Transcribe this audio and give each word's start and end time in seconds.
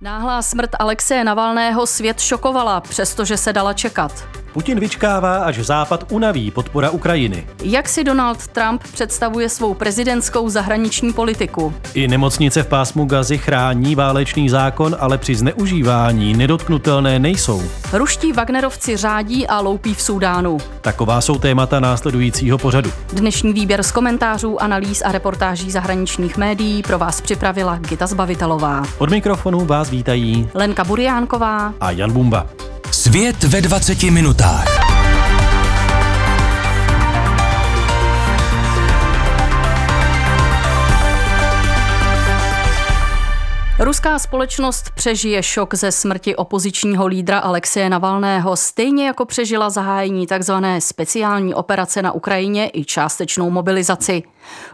Náhlá 0.00 0.42
smrt 0.42 0.70
Alexeje 0.78 1.24
Navalného 1.24 1.86
svět 1.86 2.20
šokovala, 2.20 2.80
přestože 2.80 3.36
se 3.36 3.52
dala 3.52 3.72
čekat. 3.72 4.37
Putin 4.52 4.80
vyčkává, 4.80 5.36
až 5.38 5.58
Západ 5.58 6.04
unaví 6.12 6.50
podpora 6.50 6.90
Ukrajiny. 6.90 7.46
Jak 7.64 7.88
si 7.88 8.04
Donald 8.04 8.46
Trump 8.46 8.82
představuje 8.92 9.48
svou 9.48 9.74
prezidentskou 9.74 10.48
zahraniční 10.48 11.12
politiku? 11.12 11.74
I 11.94 12.08
nemocnice 12.08 12.62
v 12.62 12.66
pásmu 12.66 13.04
Gazy 13.04 13.38
chrání 13.38 13.94
válečný 13.94 14.48
zákon, 14.48 14.96
ale 15.00 15.18
při 15.18 15.34
zneužívání 15.34 16.34
nedotknutelné 16.34 17.18
nejsou. 17.18 17.62
Ruští 17.92 18.32
Wagnerovci 18.32 18.96
řádí 18.96 19.46
a 19.46 19.60
loupí 19.60 19.94
v 19.94 20.02
Súdánu. 20.02 20.58
Taková 20.80 21.20
jsou 21.20 21.38
témata 21.38 21.80
následujícího 21.80 22.58
pořadu. 22.58 22.90
Dnešní 23.12 23.52
výběr 23.52 23.82
z 23.82 23.92
komentářů, 23.92 24.62
analýz 24.62 25.02
a 25.04 25.12
reportáží 25.12 25.70
zahraničních 25.70 26.36
médií 26.36 26.82
pro 26.82 26.98
vás 26.98 27.20
připravila 27.20 27.76
Gita 27.76 28.06
Zbavitelová. 28.06 28.82
Od 28.98 29.10
mikrofonu 29.10 29.66
vás 29.66 29.90
vítají 29.90 30.48
Lenka 30.54 30.84
Buriánková 30.84 31.74
a 31.80 31.90
Jan 31.90 32.12
Bumba. 32.12 32.46
Svět 33.08 33.44
ve 33.44 33.60
20 33.60 34.02
minutách. 34.02 34.87
Ruská 43.80 44.18
společnost 44.18 44.90
přežije 44.94 45.42
šok 45.42 45.74
ze 45.74 45.92
smrti 45.92 46.36
opozičního 46.36 47.06
lídra 47.06 47.38
Alexeje 47.38 47.90
Navalného, 47.90 48.56
stejně 48.56 49.06
jako 49.06 49.24
přežila 49.24 49.70
zahájení 49.70 50.26
tzv. 50.26 50.52
speciální 50.78 51.54
operace 51.54 52.02
na 52.02 52.12
Ukrajině 52.12 52.70
i 52.74 52.84
částečnou 52.84 53.50
mobilizaci. 53.50 54.22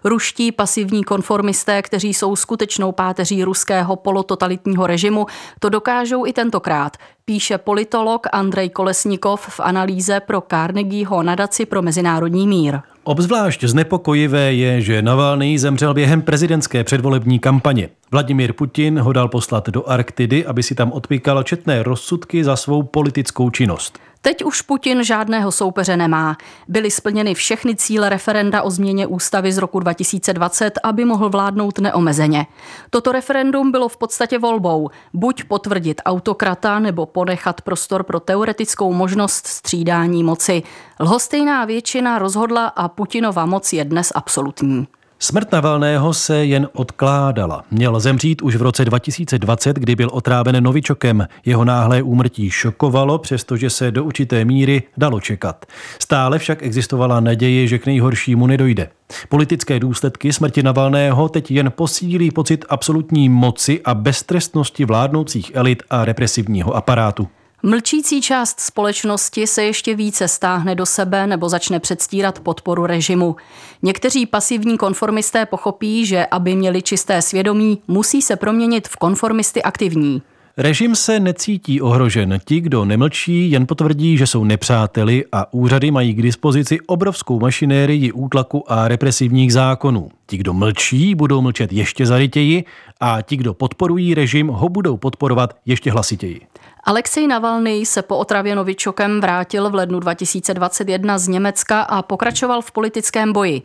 Ruští 0.04 0.52
pasivní 0.52 1.04
konformisté, 1.04 1.82
kteří 1.82 2.14
jsou 2.14 2.36
skutečnou 2.36 2.92
páteří 2.92 3.44
ruského 3.44 3.96
polototalitního 3.96 4.86
režimu, 4.86 5.26
to 5.58 5.68
dokážou 5.68 6.26
i 6.26 6.32
tentokrát, 6.32 6.96
píše 7.24 7.58
politolog 7.58 8.26
Andrej 8.32 8.70
Kolesnikov 8.70 9.40
v 9.48 9.60
analýze 9.60 10.20
pro 10.20 10.40
Carnegieho 10.50 11.22
nadaci 11.22 11.66
pro 11.66 11.82
mezinárodní 11.82 12.46
mír. 12.46 12.80
Obzvlášť 13.04 13.64
znepokojivé 13.64 14.54
je, 14.54 14.80
že 14.80 15.02
Navalný 15.02 15.58
zemřel 15.58 15.94
během 15.94 16.22
prezidentské 16.22 16.84
předvolební 16.84 17.38
kampaně. 17.38 17.88
Vladimír 18.10 18.52
Putin 18.52 18.98
ho 18.98 19.12
dal 19.12 19.28
poslat 19.28 19.68
do 19.68 19.88
Arktidy, 19.88 20.46
aby 20.46 20.62
si 20.62 20.74
tam 20.74 20.92
odpíkal 20.92 21.42
četné 21.42 21.82
rozsudky 21.82 22.44
za 22.44 22.56
svou 22.56 22.82
politickou 22.82 23.50
činnost. 23.50 23.98
Teď 24.24 24.44
už 24.44 24.62
Putin 24.62 25.04
žádného 25.04 25.52
soupeře 25.52 25.96
nemá. 25.96 26.36
Byly 26.68 26.90
splněny 26.90 27.34
všechny 27.34 27.76
cíle 27.76 28.08
referenda 28.08 28.62
o 28.62 28.70
změně 28.70 29.06
ústavy 29.06 29.52
z 29.52 29.58
roku 29.58 29.80
2020, 29.80 30.78
aby 30.82 31.04
mohl 31.04 31.28
vládnout 31.28 31.78
neomezeně. 31.78 32.46
Toto 32.90 33.12
referendum 33.12 33.72
bylo 33.72 33.88
v 33.88 33.96
podstatě 33.96 34.38
volbou. 34.38 34.90
Buď 35.14 35.44
potvrdit 35.44 36.00
autokrata 36.04 36.78
nebo 36.78 37.06
ponechat 37.06 37.60
prostor 37.60 38.02
pro 38.02 38.20
teoretickou 38.20 38.92
možnost 38.92 39.46
střídání 39.46 40.24
moci. 40.24 40.62
Lhostejná 41.00 41.64
většina 41.64 42.18
rozhodla 42.18 42.66
a 42.66 42.88
Putinova 42.88 43.46
moc 43.46 43.72
je 43.72 43.84
dnes 43.84 44.12
absolutní. 44.14 44.86
Smrt 45.24 45.52
Navalného 45.52 46.14
se 46.14 46.44
jen 46.44 46.68
odkládala. 46.72 47.64
Měl 47.70 48.00
zemřít 48.00 48.42
už 48.42 48.56
v 48.56 48.62
roce 48.62 48.84
2020, 48.84 49.76
kdy 49.76 49.96
byl 49.96 50.08
otráven 50.12 50.64
novičokem. 50.64 51.26
Jeho 51.44 51.64
náhlé 51.64 52.02
úmrtí 52.02 52.50
šokovalo, 52.50 53.18
přestože 53.18 53.70
se 53.70 53.90
do 53.90 54.04
určité 54.04 54.44
míry 54.44 54.82
dalo 54.96 55.20
čekat. 55.20 55.66
Stále 55.98 56.38
však 56.38 56.62
existovala 56.62 57.20
naděje, 57.20 57.66
že 57.66 57.78
k 57.78 57.86
nejhoršímu 57.86 58.46
nedojde. 58.46 58.88
Politické 59.28 59.80
důsledky 59.80 60.32
smrti 60.32 60.62
Navalného 60.62 61.28
teď 61.28 61.50
jen 61.50 61.72
posílí 61.76 62.30
pocit 62.30 62.64
absolutní 62.68 63.28
moci 63.28 63.80
a 63.84 63.94
beztrestnosti 63.94 64.84
vládnoucích 64.84 65.50
elit 65.54 65.82
a 65.90 66.04
represivního 66.04 66.76
aparátu. 66.76 67.28
Mlčící 67.66 68.22
část 68.22 68.60
společnosti 68.60 69.46
se 69.46 69.64
ještě 69.64 69.94
více 69.94 70.28
stáhne 70.28 70.74
do 70.74 70.86
sebe 70.86 71.26
nebo 71.26 71.48
začne 71.48 71.80
předstírat 71.80 72.40
podporu 72.40 72.86
režimu. 72.86 73.36
Někteří 73.82 74.26
pasivní 74.26 74.78
konformisté 74.78 75.46
pochopí, 75.46 76.06
že 76.06 76.26
aby 76.26 76.56
měli 76.56 76.82
čisté 76.82 77.22
svědomí, 77.22 77.78
musí 77.88 78.22
se 78.22 78.36
proměnit 78.36 78.88
v 78.88 78.96
konformisty 78.96 79.62
aktivní. 79.62 80.22
Režim 80.56 80.94
se 80.94 81.20
necítí 81.20 81.80
ohrožen. 81.80 82.38
Ti, 82.44 82.60
kdo 82.60 82.84
nemlčí, 82.84 83.50
jen 83.50 83.66
potvrdí, 83.66 84.16
že 84.16 84.26
jsou 84.26 84.44
nepřáteli 84.44 85.24
a 85.32 85.54
úřady 85.54 85.90
mají 85.90 86.14
k 86.14 86.22
dispozici 86.22 86.80
obrovskou 86.86 87.40
mašinérii 87.40 88.12
útlaku 88.12 88.72
a 88.72 88.88
represivních 88.88 89.52
zákonů. 89.52 90.10
Ti, 90.26 90.36
kdo 90.36 90.54
mlčí, 90.54 91.14
budou 91.14 91.40
mlčet 91.40 91.72
ještě 91.72 92.06
zarytěji 92.06 92.64
a 93.00 93.22
ti, 93.22 93.36
kdo 93.36 93.54
podporují 93.54 94.14
režim, 94.14 94.48
ho 94.48 94.68
budou 94.68 94.96
podporovat 94.96 95.56
ještě 95.66 95.90
hlasitěji. 95.90 96.40
Alexej 96.86 97.26
Navalny 97.26 97.86
se 97.86 98.02
po 98.02 98.16
otravě 98.16 98.54
Novičokem 98.54 99.20
vrátil 99.20 99.70
v 99.70 99.74
lednu 99.74 100.00
2021 100.00 101.18
z 101.18 101.28
Německa 101.28 101.80
a 101.80 102.02
pokračoval 102.02 102.62
v 102.62 102.72
politickém 102.72 103.32
boji. 103.32 103.62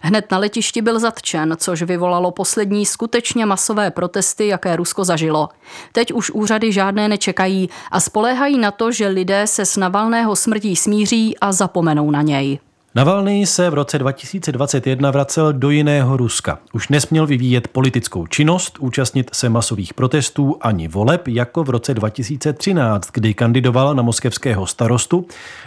Hned 0.00 0.30
na 0.30 0.38
letišti 0.38 0.82
byl 0.82 0.98
zatčen, 0.98 1.56
což 1.58 1.82
vyvolalo 1.82 2.30
poslední 2.30 2.86
skutečně 2.86 3.46
masové 3.46 3.90
protesty, 3.90 4.46
jaké 4.46 4.76
Rusko 4.76 5.04
zažilo. 5.04 5.48
Teď 5.92 6.12
už 6.12 6.30
úřady 6.30 6.72
žádné 6.72 7.08
nečekají 7.08 7.70
a 7.90 8.00
spoléhají 8.00 8.58
na 8.58 8.70
to, 8.70 8.92
že 8.92 9.08
lidé 9.08 9.46
se 9.46 9.66
s 9.66 9.76
Navalného 9.76 10.36
smrtí 10.36 10.76
smíří 10.76 11.38
a 11.38 11.52
zapomenou 11.52 12.10
na 12.10 12.22
něj. 12.22 12.58
Navalný 12.94 13.46
se 13.46 13.70
v 13.70 13.74
roce 13.74 13.98
2021 13.98 15.10
vracel 15.10 15.52
do 15.52 15.70
jiného 15.70 16.16
Ruska. 16.16 16.58
Už 16.72 16.88
nesměl 16.88 17.26
vyvíjet 17.26 17.68
politickou 17.68 18.26
činnost, 18.26 18.78
účastnit 18.78 19.30
se 19.34 19.48
masových 19.48 19.94
protestů 19.94 20.56
ani 20.60 20.88
voleb, 20.88 21.28
jako 21.28 21.64
v 21.64 21.70
roce 21.70 21.94
2013, 21.94 23.10
kdy 23.12 23.34
kandidoval 23.34 23.94
na 23.94 24.02
moskevského 24.02 24.66
starostu, 24.66 25.26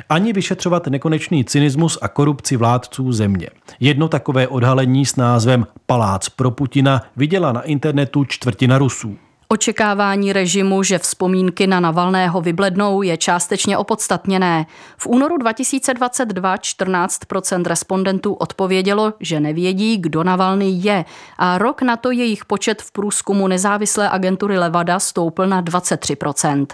ani 0.10 0.34
vyšetřovat 0.34 0.88
nekonečný 0.88 1.46
cynismus 1.46 1.98
a 2.02 2.08
korupci 2.08 2.58
vládců 2.58 3.12
země. 3.12 3.50
Jedno 3.80 4.08
takové 4.08 4.48
odhalení 4.48 5.06
s 5.06 5.16
názvem 5.16 5.68
Palác 5.86 6.30
pro 6.30 6.52
Putina 6.52 7.02
viděla 7.16 7.52
na 7.52 7.62
internetu 7.62 8.26
čtvrtina 8.26 8.78
Rusů. 8.78 9.18
Očekávání 9.56 10.34
režimu, 10.34 10.84
že 10.84 11.00
vzpomínky 11.00 11.68
na 11.68 11.80
Navalného 11.80 12.42
vyblednou, 12.42 13.02
je 13.02 13.18
částečně 13.18 13.78
opodstatněné. 13.78 14.66
V 14.98 15.08
únoru 15.08 15.38
2022 15.38 16.56
14% 16.56 17.64
respondentů 17.64 18.34
odpovědělo, 18.34 19.14
že 19.20 19.40
nevědí, 19.40 19.98
kdo 19.98 20.24
Navalný 20.24 20.84
je 20.84 21.06
a 21.38 21.58
rok 21.58 21.82
na 21.82 21.98
to 21.98 22.12
jejich 22.12 22.46
počet 22.46 22.82
v 22.82 22.92
průzkumu 22.92 23.48
nezávislé 23.48 24.10
agentury 24.10 24.58
Levada 24.58 25.00
stoupl 25.00 25.48
na 25.48 25.64
23% 25.64 26.66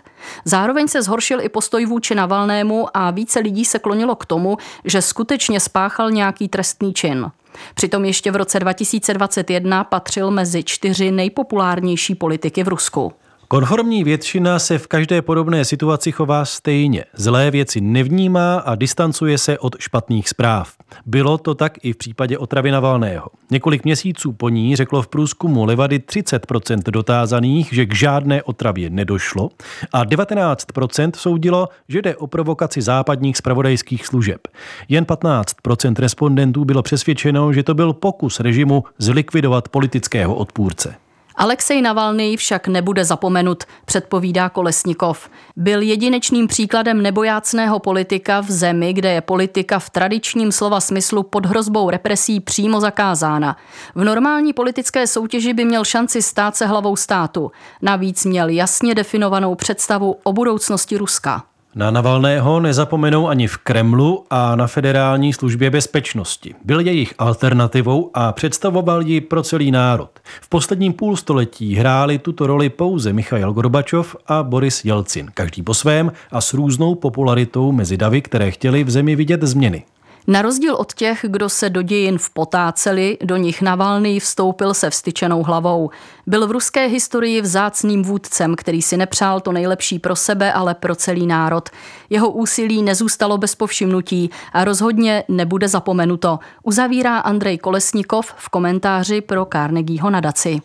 Zároveň 0.45 0.87
se 0.87 1.01
zhoršil 1.01 1.41
i 1.41 1.49
postoj 1.49 1.85
vůči 1.85 2.15
Navalnému 2.15 2.97
a 2.97 3.11
více 3.11 3.39
lidí 3.39 3.65
se 3.65 3.79
klonilo 3.79 4.15
k 4.15 4.25
tomu, 4.25 4.57
že 4.85 5.01
skutečně 5.01 5.59
spáchal 5.59 6.11
nějaký 6.11 6.47
trestný 6.47 6.93
čin. 6.93 7.31
Přitom 7.75 8.05
ještě 8.05 8.31
v 8.31 8.35
roce 8.35 8.59
2021 8.59 9.83
patřil 9.83 10.31
mezi 10.31 10.63
čtyři 10.63 11.11
nejpopulárnější 11.11 12.15
politiky 12.15 12.63
v 12.63 12.67
Rusku. 12.67 13.13
Konformní 13.51 14.03
většina 14.03 14.59
se 14.59 14.77
v 14.77 14.87
každé 14.87 15.21
podobné 15.21 15.65
situaci 15.65 16.11
chová 16.11 16.45
stejně. 16.45 17.03
Zlé 17.13 17.51
věci 17.51 17.81
nevnímá 17.81 18.55
a 18.55 18.75
distancuje 18.75 19.37
se 19.37 19.59
od 19.59 19.75
špatných 19.79 20.29
zpráv. 20.29 20.73
Bylo 21.05 21.37
to 21.37 21.55
tak 21.55 21.73
i 21.81 21.93
v 21.93 21.97
případě 21.97 22.37
otravy 22.37 22.71
Navalného. 22.71 23.27
Několik 23.49 23.83
měsíců 23.83 24.31
po 24.31 24.49
ní 24.49 24.75
řeklo 24.75 25.01
v 25.01 25.07
průzkumu 25.07 25.65
Levady 25.65 25.99
30% 25.99 26.91
dotázaných, 26.91 27.73
že 27.73 27.85
k 27.85 27.95
žádné 27.95 28.43
otravě 28.43 28.89
nedošlo 28.89 29.49
a 29.93 30.05
19% 30.05 31.11
soudilo, 31.15 31.69
že 31.87 32.01
jde 32.01 32.15
o 32.15 32.27
provokaci 32.27 32.81
západních 32.81 33.37
spravodajských 33.37 34.05
služeb. 34.05 34.47
Jen 34.89 35.03
15% 35.03 35.93
respondentů 35.99 36.65
bylo 36.65 36.83
přesvědčeno, 36.83 37.53
že 37.53 37.63
to 37.63 37.73
byl 37.73 37.93
pokus 37.93 38.39
režimu 38.39 38.83
zlikvidovat 38.97 39.69
politického 39.69 40.35
odpůrce. 40.35 41.00
Alexej 41.35 41.81
Navalny 41.81 42.37
však 42.37 42.67
nebude 42.67 43.05
zapomenut, 43.05 43.63
předpovídá 43.85 44.49
Kolesnikov. 44.49 45.29
Byl 45.55 45.81
jedinečným 45.81 46.47
příkladem 46.47 47.01
nebojácného 47.01 47.79
politika 47.79 48.41
v 48.41 48.51
zemi, 48.51 48.93
kde 48.93 49.11
je 49.11 49.21
politika 49.21 49.79
v 49.79 49.89
tradičním 49.89 50.51
slova 50.51 50.79
smyslu 50.79 51.23
pod 51.23 51.45
hrozbou 51.45 51.89
represí 51.89 52.39
přímo 52.39 52.81
zakázána. 52.81 53.57
V 53.95 54.03
normální 54.03 54.53
politické 54.53 55.07
soutěži 55.07 55.53
by 55.53 55.65
měl 55.65 55.85
šanci 55.85 56.21
stát 56.21 56.55
se 56.55 56.65
hlavou 56.65 56.95
státu. 56.95 57.51
Navíc 57.81 58.25
měl 58.25 58.49
jasně 58.49 58.95
definovanou 58.95 59.55
představu 59.55 60.15
o 60.23 60.33
budoucnosti 60.33 60.97
Ruska. 60.97 61.43
Na 61.75 61.91
Navalného 61.91 62.59
nezapomenou 62.59 63.27
ani 63.27 63.47
v 63.47 63.57
Kremlu 63.57 64.25
a 64.29 64.55
na 64.55 64.67
federální 64.67 65.33
službě 65.33 65.69
bezpečnosti. 65.69 66.55
Byl 66.65 66.79
jejich 66.79 67.13
alternativou 67.17 68.11
a 68.13 68.31
představoval 68.31 69.01
ji 69.01 69.21
pro 69.21 69.43
celý 69.43 69.71
národ. 69.71 70.09
V 70.41 70.49
posledním 70.49 70.93
půlstoletí 70.93 71.75
hráli 71.75 72.19
tuto 72.19 72.47
roli 72.47 72.69
pouze 72.69 73.13
Michail 73.13 73.53
Gorbačov 73.53 74.15
a 74.27 74.43
Boris 74.43 74.85
Jelcin, 74.85 75.27
každý 75.33 75.63
po 75.63 75.73
svém 75.73 76.11
a 76.31 76.41
s 76.41 76.53
různou 76.53 76.95
popularitou 76.95 77.71
mezi 77.71 77.97
davy, 77.97 78.21
které 78.21 78.51
chtěli 78.51 78.83
v 78.83 78.89
zemi 78.89 79.15
vidět 79.15 79.43
změny. 79.43 79.83
Na 80.27 80.41
rozdíl 80.41 80.75
od 80.75 80.93
těch, 80.93 81.25
kdo 81.27 81.49
se 81.49 81.69
do 81.69 81.81
dějin 81.81 82.17
vpotáceli, 82.17 83.17
do 83.23 83.37
nich 83.37 83.61
Navalný 83.61 84.19
vstoupil 84.19 84.73
se 84.73 84.89
vstyčenou 84.89 85.43
hlavou. 85.43 85.89
Byl 86.27 86.47
v 86.47 86.51
ruské 86.51 86.87
historii 86.87 87.41
vzácným 87.41 88.03
vůdcem, 88.03 88.55
který 88.55 88.81
si 88.81 88.97
nepřál 88.97 89.39
to 89.39 89.51
nejlepší 89.51 89.99
pro 89.99 90.15
sebe, 90.15 90.53
ale 90.53 90.75
pro 90.75 90.95
celý 90.95 91.27
národ. 91.27 91.69
Jeho 92.09 92.29
úsilí 92.29 92.83
nezůstalo 92.83 93.37
bez 93.37 93.55
povšimnutí 93.55 94.29
a 94.53 94.63
rozhodně 94.63 95.23
nebude 95.27 95.67
zapomenuto, 95.67 96.39
uzavírá 96.63 97.17
Andrej 97.19 97.57
Kolesnikov 97.57 98.33
v 98.37 98.49
komentáři 98.49 99.21
pro 99.21 99.47
Carnegieho 99.53 100.09
nadaci. 100.09 100.61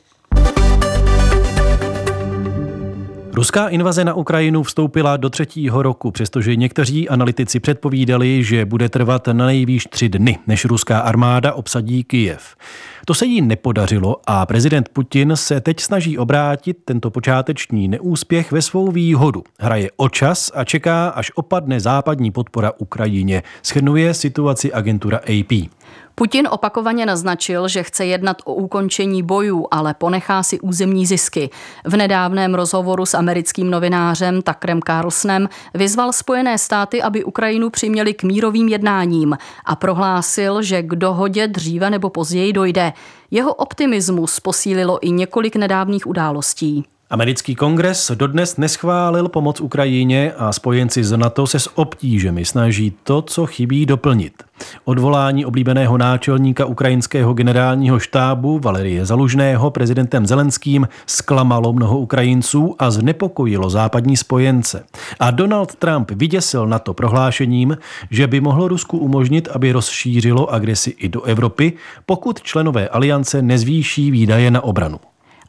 Ruská 3.37 3.69
invaze 3.69 4.05
na 4.05 4.15
Ukrajinu 4.15 4.63
vstoupila 4.63 5.17
do 5.17 5.31
třetího 5.31 5.83
roku, 5.83 6.11
přestože 6.11 6.57
někteří 6.57 7.09
analytici 7.09 7.61
předpovídali, 7.61 8.45
že 8.45 8.65
bude 8.65 8.89
trvat 8.89 9.27
na 9.27 9.47
nejvýš 9.47 9.85
tři 9.91 10.09
dny, 10.09 10.39
než 10.47 10.65
ruská 10.65 10.99
armáda 10.99 11.53
obsadí 11.53 12.05
Kyjev. 12.05 12.57
To 13.05 13.15
se 13.15 13.27
jí 13.27 13.43
nepodařilo 13.43 14.17
a 14.27 14.47
prezident 14.47 14.89
Putin 14.89 15.33
se 15.35 15.61
teď 15.61 15.81
snaží 15.81 16.19
obrátit 16.19 16.77
tento 16.85 17.11
počáteční 17.11 17.89
neúspěch 17.89 18.53
ve 18.53 18.63
svou 18.63 18.91
výhodu. 18.91 19.45
Hraje 19.61 19.91
o 19.97 20.09
čas 20.09 20.53
a 20.55 20.65
čeká, 20.65 21.09
až 21.09 21.33
opadne 21.35 21.81
západní 21.81 22.31
podpora 22.31 22.73
Ukrajině, 22.79 23.43
schrnuje 23.63 24.15
situaci 24.15 24.73
agentura 24.73 25.19
AP. 25.19 25.53
Putin 26.19 26.49
opakovaně 26.51 27.07
naznačil, 27.07 27.69
že 27.69 27.83
chce 27.83 28.07
jednat 28.07 28.37
o 28.45 28.55
ukončení 28.55 29.23
bojů, 29.23 29.67
ale 29.71 29.95
ponechá 29.95 30.43
si 30.43 30.61
územní 30.61 31.07
zisky. 31.07 31.51
V 31.85 31.97
nedávném 31.97 32.55
rozhovoru 32.55 33.07
s 33.07 33.15
americkým 33.15 33.71
novinářem 33.71 34.43
Takrem 34.43 34.81
Carlsonem 34.83 35.49
vyzval 35.75 36.13
Spojené 36.13 36.59
státy, 36.59 37.03
aby 37.03 37.25
Ukrajinu 37.25 37.71
přiměli 37.71 38.15
k 38.15 38.23
mírovým 38.23 38.69
jednáním 38.69 39.37
a 39.65 39.77
prohlásil, 39.77 40.63
že 40.63 40.83
k 40.83 40.95
dohodě 40.95 41.49
dříve 41.49 41.91
nebo 41.91 42.11
později 42.11 42.53
dojde. 42.53 42.93
Jeho 43.31 43.55
optimismus 43.55 44.41
posílilo 44.41 44.99
i 45.03 45.11
několik 45.11 45.57
nedávných 45.57 46.07
událostí. 46.07 46.85
Americký 47.11 47.55
kongres 47.55 48.11
dodnes 48.15 48.57
neschválil 48.57 49.29
pomoc 49.29 49.61
Ukrajině 49.61 50.33
a 50.33 50.53
spojenci 50.53 51.05
z 51.05 51.17
NATO 51.17 51.47
se 51.47 51.59
s 51.59 51.79
obtížemi 51.79 52.45
snaží 52.45 52.93
to, 53.03 53.23
co 53.23 53.47
chybí, 53.47 53.87
doplnit. 53.87 54.43
Odvolání 54.85 55.45
oblíbeného 55.45 55.99
náčelníka 55.99 56.65
ukrajinského 56.67 57.35
generálního 57.35 57.99
štábu 57.99 58.59
Valerie 58.59 59.07
Zalužného 59.07 59.71
prezidentem 59.71 60.27
Zelenským 60.27 60.89
zklamalo 61.07 61.73
mnoho 61.73 61.99
Ukrajinců 61.99 62.75
a 62.79 62.91
znepokojilo 62.91 63.71
západní 63.71 64.17
spojence. 64.17 64.85
A 65.21 65.31
Donald 65.31 65.75
Trump 65.75 66.11
vyděsil 66.11 66.67
na 66.67 66.79
to 66.79 66.95
prohlášením, 66.95 67.79
že 68.11 68.27
by 68.27 68.41
mohlo 68.41 68.69
Rusku 68.69 68.99
umožnit, 68.99 69.49
aby 69.53 69.73
rozšířilo 69.73 70.53
agresi 70.53 70.91
i 70.91 71.09
do 71.09 71.23
Evropy, 71.23 71.73
pokud 72.07 72.43
členové 72.43 72.89
aliance 72.89 73.43
nezvýší 73.43 74.11
výdaje 74.11 74.51
na 74.51 74.61
obranu. 74.61 74.99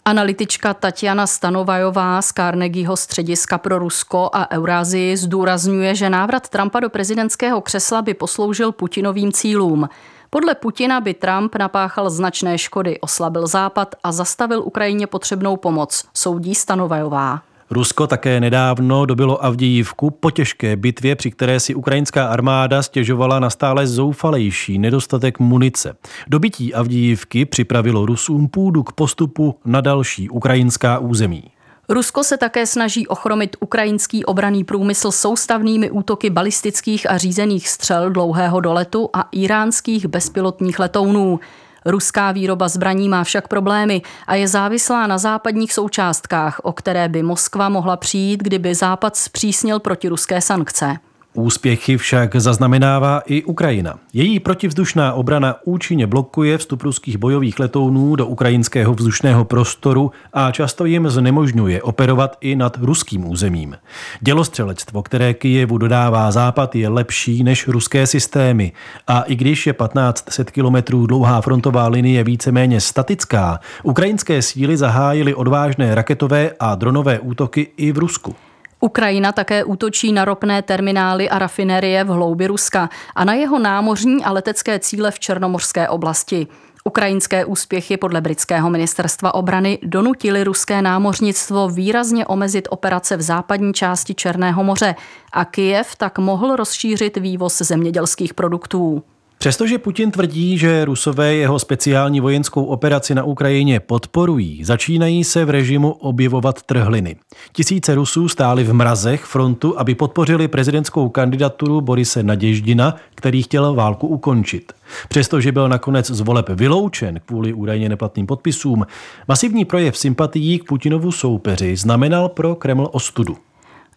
Analytička 0.07 0.73
Tatiana 0.73 1.27
Stanovajová 1.27 2.21
z 2.21 2.33
Carnegieho 2.33 2.97
střediska 2.97 3.57
pro 3.57 3.79
Rusko 3.79 4.29
a 4.33 4.51
Eurázii 4.51 5.17
zdůrazňuje, 5.17 5.95
že 5.95 6.09
návrat 6.09 6.49
Trumpa 6.49 6.79
do 6.79 6.89
prezidentského 6.89 7.61
křesla 7.61 8.01
by 8.01 8.13
posloužil 8.13 8.71
Putinovým 8.71 9.31
cílům. 9.31 9.89
Podle 10.29 10.55
Putina 10.55 11.01
by 11.01 11.13
Trump 11.13 11.55
napáchal 11.55 12.09
značné 12.09 12.57
škody, 12.57 12.99
oslabil 12.99 13.47
Západ 13.47 13.95
a 14.03 14.11
zastavil 14.11 14.61
Ukrajině 14.61 15.07
potřebnou 15.07 15.57
pomoc, 15.57 16.03
soudí 16.13 16.55
Stanovajová. 16.55 17.41
Rusko 17.69 18.07
také 18.07 18.39
nedávno 18.39 19.05
dobilo 19.05 19.45
Avdijivku 19.45 20.09
po 20.09 20.31
těžké 20.31 20.75
bitvě, 20.75 21.15
při 21.15 21.31
které 21.31 21.59
si 21.59 21.75
ukrajinská 21.75 22.27
armáda 22.27 22.83
stěžovala 22.83 23.39
na 23.39 23.49
stále 23.49 23.87
zoufalejší 23.87 24.79
nedostatek 24.79 25.39
munice. 25.39 25.95
Dobití 26.27 26.73
Avdijivky 26.73 27.45
připravilo 27.45 28.05
Rusům 28.05 28.47
půdu 28.47 28.83
k 28.83 28.93
postupu 28.93 29.55
na 29.65 29.81
další 29.81 30.29
ukrajinská 30.29 30.99
území. 30.99 31.43
Rusko 31.89 32.23
se 32.23 32.37
také 32.37 32.65
snaží 32.65 33.07
ochromit 33.07 33.55
ukrajinský 33.59 34.25
obraný 34.25 34.63
průmysl 34.63 35.11
soustavnými 35.11 35.91
útoky 35.91 36.29
balistických 36.29 37.11
a 37.11 37.17
řízených 37.17 37.69
střel 37.69 38.09
dlouhého 38.09 38.59
doletu 38.59 39.09
a 39.13 39.29
iránských 39.31 40.05
bezpilotních 40.07 40.79
letounů. 40.79 41.39
Ruská 41.85 42.31
výroba 42.31 42.67
zbraní 42.67 43.09
má 43.09 43.23
však 43.23 43.47
problémy 43.47 44.01
a 44.27 44.35
je 44.35 44.47
závislá 44.47 45.07
na 45.07 45.17
západních 45.17 45.73
součástkách, 45.73 46.59
o 46.63 46.73
které 46.73 47.09
by 47.09 47.23
Moskva 47.23 47.69
mohla 47.69 47.97
přijít, 47.97 48.43
kdyby 48.43 48.75
Západ 48.75 49.15
zpřísnil 49.15 49.79
protiruské 49.79 50.41
sankce. 50.41 51.06
Úspěchy 51.37 51.97
však 51.97 52.35
zaznamenává 52.35 53.21
i 53.25 53.43
Ukrajina. 53.43 53.99
Její 54.13 54.39
protivzdušná 54.39 55.13
obrana 55.13 55.55
účinně 55.65 56.07
blokuje 56.07 56.57
vstup 56.57 56.81
ruských 56.81 57.17
bojových 57.17 57.59
letounů 57.59 58.15
do 58.15 58.27
ukrajinského 58.27 58.93
vzdušného 58.93 59.45
prostoru 59.45 60.11
a 60.33 60.51
často 60.51 60.85
jim 60.85 61.09
znemožňuje 61.09 61.81
operovat 61.81 62.37
i 62.41 62.55
nad 62.55 62.77
ruským 62.81 63.29
územím. 63.29 63.75
Dělostřelectvo, 64.21 65.03
které 65.03 65.33
Kijevu 65.33 65.77
dodává 65.77 66.31
západ, 66.31 66.75
je 66.75 66.89
lepší 66.89 67.43
než 67.43 67.67
ruské 67.67 68.07
systémy. 68.07 68.71
A 69.07 69.21
i 69.21 69.35
když 69.35 69.67
je 69.67 69.73
1500 69.73 70.51
kilometrů 70.51 71.07
dlouhá 71.07 71.41
frontová 71.41 71.87
linie 71.87 72.23
víceméně 72.23 72.81
statická, 72.81 73.59
ukrajinské 73.83 74.41
síly 74.41 74.77
zahájily 74.77 75.35
odvážné 75.35 75.95
raketové 75.95 76.51
a 76.59 76.75
dronové 76.75 77.19
útoky 77.19 77.67
i 77.77 77.91
v 77.91 77.97
Rusku. 77.97 78.35
Ukrajina 78.79 79.31
také 79.31 79.63
útočí 79.63 80.13
na 80.13 80.25
ropné 80.25 80.61
terminály 80.61 81.29
a 81.29 81.39
rafinerie 81.39 82.03
v 82.03 82.07
hloubi 82.07 82.47
Ruska 82.47 82.89
a 83.15 83.25
na 83.25 83.33
jeho 83.33 83.59
námořní 83.59 84.23
a 84.23 84.31
letecké 84.31 84.79
cíle 84.79 85.11
v 85.11 85.19
Černomorské 85.19 85.89
oblasti. 85.89 86.47
Ukrajinské 86.83 87.45
úspěchy 87.45 87.97
podle 87.97 88.21
britského 88.21 88.69
ministerstva 88.69 89.33
obrany 89.33 89.79
donutily 89.83 90.43
ruské 90.43 90.81
námořnictvo 90.81 91.69
výrazně 91.69 92.25
omezit 92.25 92.67
operace 92.71 93.17
v 93.17 93.21
západní 93.21 93.73
části 93.73 94.15
Černého 94.15 94.63
moře 94.63 94.95
a 95.33 95.45
Kijev 95.45 95.95
tak 95.95 96.19
mohl 96.19 96.55
rozšířit 96.55 97.17
vývoz 97.17 97.57
zemědělských 97.57 98.33
produktů. 98.33 99.03
Přestože 99.39 99.77
Putin 99.77 100.11
tvrdí, 100.11 100.57
že 100.57 100.85
Rusové 100.85 101.35
jeho 101.35 101.59
speciální 101.59 102.21
vojenskou 102.21 102.63
operaci 102.63 103.15
na 103.15 103.23
Ukrajině 103.23 103.79
podporují, 103.79 104.63
začínají 104.63 105.23
se 105.23 105.45
v 105.45 105.49
režimu 105.49 105.91
objevovat 105.91 106.61
trhliny. 106.61 107.15
Tisíce 107.51 107.95
Rusů 107.95 108.29
stáli 108.29 108.63
v 108.63 108.73
mrazech 108.73 109.23
frontu, 109.23 109.79
aby 109.79 109.95
podpořili 109.95 110.47
prezidentskou 110.47 111.09
kandidaturu 111.09 111.81
Borise 111.81 112.23
Naděždina, 112.23 112.95
který 113.15 113.43
chtěl 113.43 113.73
válku 113.73 114.07
ukončit. 114.07 114.73
Přestože 115.09 115.51
byl 115.51 115.69
nakonec 115.69 116.11
z 116.11 116.21
voleb 116.21 116.49
vyloučen 116.49 117.19
kvůli 117.25 117.53
údajně 117.53 117.89
neplatným 117.89 118.25
podpisům, 118.27 118.85
masivní 119.27 119.65
projev 119.65 119.97
sympatií 119.97 120.59
k 120.59 120.63
Putinovu 120.63 121.11
soupeři 121.11 121.75
znamenal 121.75 122.29
pro 122.29 122.55
Kreml 122.55 122.89
ostudu. 122.91 123.37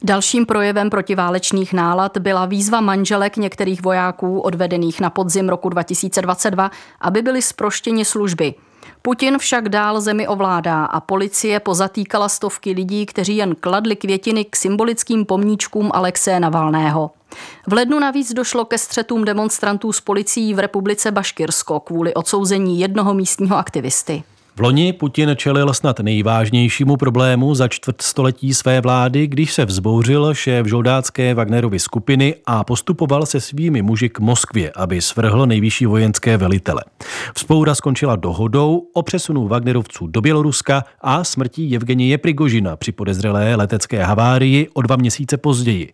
Dalším 0.03 0.47
projevem 0.47 0.91
protiválečných 0.91 1.73
nálad 1.73 2.19
byla 2.19 2.47
výzva 2.47 2.81
manželek 2.81 3.37
některých 3.37 3.83
vojáků 3.83 4.41
odvedených 4.41 5.01
na 5.01 5.11
podzim 5.11 5.49
roku 5.49 5.69
2022, 5.69 6.71
aby 7.01 7.23
byli 7.23 7.43
zproštěni 7.43 8.05
služby. 8.05 8.55
Putin 9.03 9.39
však 9.39 9.69
dál 9.69 10.01
zemi 10.01 10.29
ovládá 10.29 10.85
a 10.85 11.01
policie 11.01 11.61
pozatýkala 11.61 12.29
stovky 12.29 12.73
lidí, 12.73 13.07
kteří 13.07 13.37
jen 13.37 13.55
kladli 13.55 13.97
květiny 13.97 14.45
k 14.45 14.57
symbolickým 14.57 15.25
pomníčkům 15.25 15.91
Alexeje 15.95 16.41
Navalného. 16.41 17.11
V 17.67 17.73
lednu 17.73 17.99
navíc 17.99 18.33
došlo 18.33 18.65
ke 18.65 18.79
střetům 18.79 19.25
demonstrantů 19.25 19.93
s 19.93 20.01
policií 20.01 20.55
v 20.55 20.59
republice 20.59 21.11
Baškirsko 21.11 21.81
kvůli 21.81 22.15
odsouzení 22.15 22.81
jednoho 22.81 23.15
místního 23.15 23.57
aktivisty. 23.57 24.23
V 24.57 24.61
loni 24.61 24.93
Putin 24.93 25.31
čelil 25.37 25.75
snad 25.75 26.01
nejvážnějšímu 26.01 26.97
problému 26.97 27.55
za 27.55 27.69
čtvrtstoletí 27.69 28.55
své 28.55 28.81
vlády, 28.81 29.27
když 29.27 29.53
se 29.53 29.65
vzbouřil 29.65 30.35
šéf 30.35 30.67
žoldácké 30.67 31.35
Wagnerovy 31.35 31.79
skupiny 31.79 32.35
a 32.47 32.65
postupoval 32.65 33.27
se 33.27 33.41
svými 33.41 33.83
muži 33.83 34.09
k 34.09 34.21
Moskvě, 34.21 34.73
aby 34.77 35.01
svrhl 35.01 35.47
nejvyšší 35.47 35.87
vojenské 35.87 36.37
velitele. 36.37 36.83
Vzpoura 37.35 37.75
skončila 37.75 38.17
dohodou 38.17 38.83
o 38.93 39.03
přesunu 39.03 39.49
Wagnerovců 39.49 40.07
do 40.07 40.21
Běloruska 40.21 40.85
a 41.01 41.25
smrtí 41.25 41.77
Evgenie 41.77 42.19
Prigožina 42.19 42.77
při 42.77 42.93
podezřelé 42.93 43.55
letecké 43.55 44.05
havárii 44.05 44.69
o 44.75 44.83
dva 44.83 44.97
měsíce 44.97 45.37
později. 45.37 45.93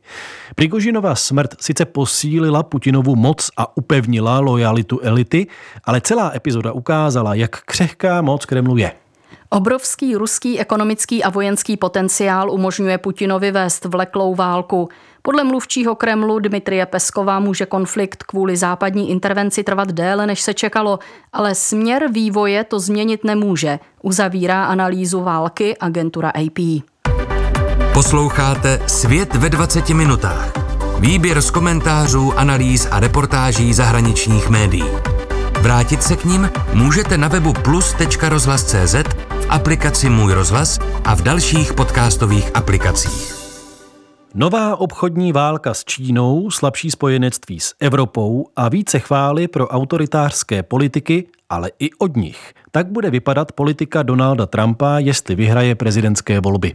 Prigožinova 0.54 1.14
smrt 1.14 1.54
sice 1.60 1.84
posílila 1.84 2.62
Putinovu 2.62 3.16
moc 3.16 3.50
a 3.56 3.76
upevnila 3.76 4.40
lojalitu 4.40 5.00
elity, 5.00 5.46
ale 5.84 6.00
celá 6.00 6.32
epizoda 6.34 6.72
ukázala, 6.72 7.34
jak 7.34 7.60
křehká 7.60 8.22
moc 8.46 8.48
Kremlu 8.48 8.76
je. 8.76 8.92
Obrovský 9.50 10.16
ruský 10.16 10.60
ekonomický 10.60 11.24
a 11.24 11.30
vojenský 11.30 11.76
potenciál 11.76 12.50
umožňuje 12.50 12.98
Putinovi 12.98 13.50
vést 13.50 13.84
vleklou 13.84 14.34
válku. 14.34 14.88
Podle 15.22 15.44
mluvčího 15.44 15.94
Kremlu 15.94 16.38
Dmitrie 16.38 16.86
Peskova 16.86 17.40
může 17.40 17.66
konflikt 17.66 18.22
kvůli 18.22 18.56
západní 18.56 19.10
intervenci 19.10 19.64
trvat 19.64 19.92
déle, 19.92 20.26
než 20.26 20.40
se 20.40 20.54
čekalo, 20.54 20.98
ale 21.32 21.54
směr 21.54 22.06
vývoje 22.12 22.64
to 22.64 22.80
změnit 22.80 23.24
nemůže, 23.24 23.78
uzavírá 24.02 24.64
analýzu 24.64 25.22
války 25.22 25.76
agentura 25.80 26.30
AP. 26.30 26.82
Posloucháte 27.94 28.80
Svět 28.86 29.34
ve 29.34 29.48
20 29.48 29.88
minutách. 29.88 30.52
Výběr 31.00 31.42
z 31.42 31.50
komentářů, 31.50 32.32
analýz 32.32 32.88
a 32.90 33.00
reportáží 33.00 33.74
zahraničních 33.74 34.48
médií. 34.48 35.15
Vrátit 35.66 36.02
se 36.02 36.16
k 36.16 36.24
ním 36.24 36.50
můžete 36.72 37.18
na 37.18 37.28
webu 37.28 37.52
plus.rozhlas.cz, 37.52 38.94
v 39.30 39.46
aplikaci 39.48 40.08
Můj 40.08 40.32
rozhlas 40.32 40.78
a 41.04 41.14
v 41.14 41.22
dalších 41.22 41.72
podcastových 41.72 42.56
aplikacích. 42.56 43.34
Nová 44.34 44.76
obchodní 44.76 45.32
válka 45.32 45.74
s 45.74 45.84
Čínou, 45.84 46.50
slabší 46.50 46.90
spojenectví 46.90 47.60
s 47.60 47.74
Evropou 47.80 48.46
a 48.56 48.68
více 48.68 48.98
chvály 48.98 49.48
pro 49.48 49.68
autoritářské 49.68 50.62
politiky, 50.62 51.26
ale 51.50 51.70
i 51.78 51.90
od 51.98 52.16
nich. 52.16 52.52
Tak 52.70 52.86
bude 52.86 53.10
vypadat 53.10 53.52
politika 53.52 54.02
Donalda 54.02 54.46
Trumpa, 54.46 54.98
jestli 54.98 55.34
vyhraje 55.34 55.74
prezidentské 55.74 56.40
volby. 56.40 56.74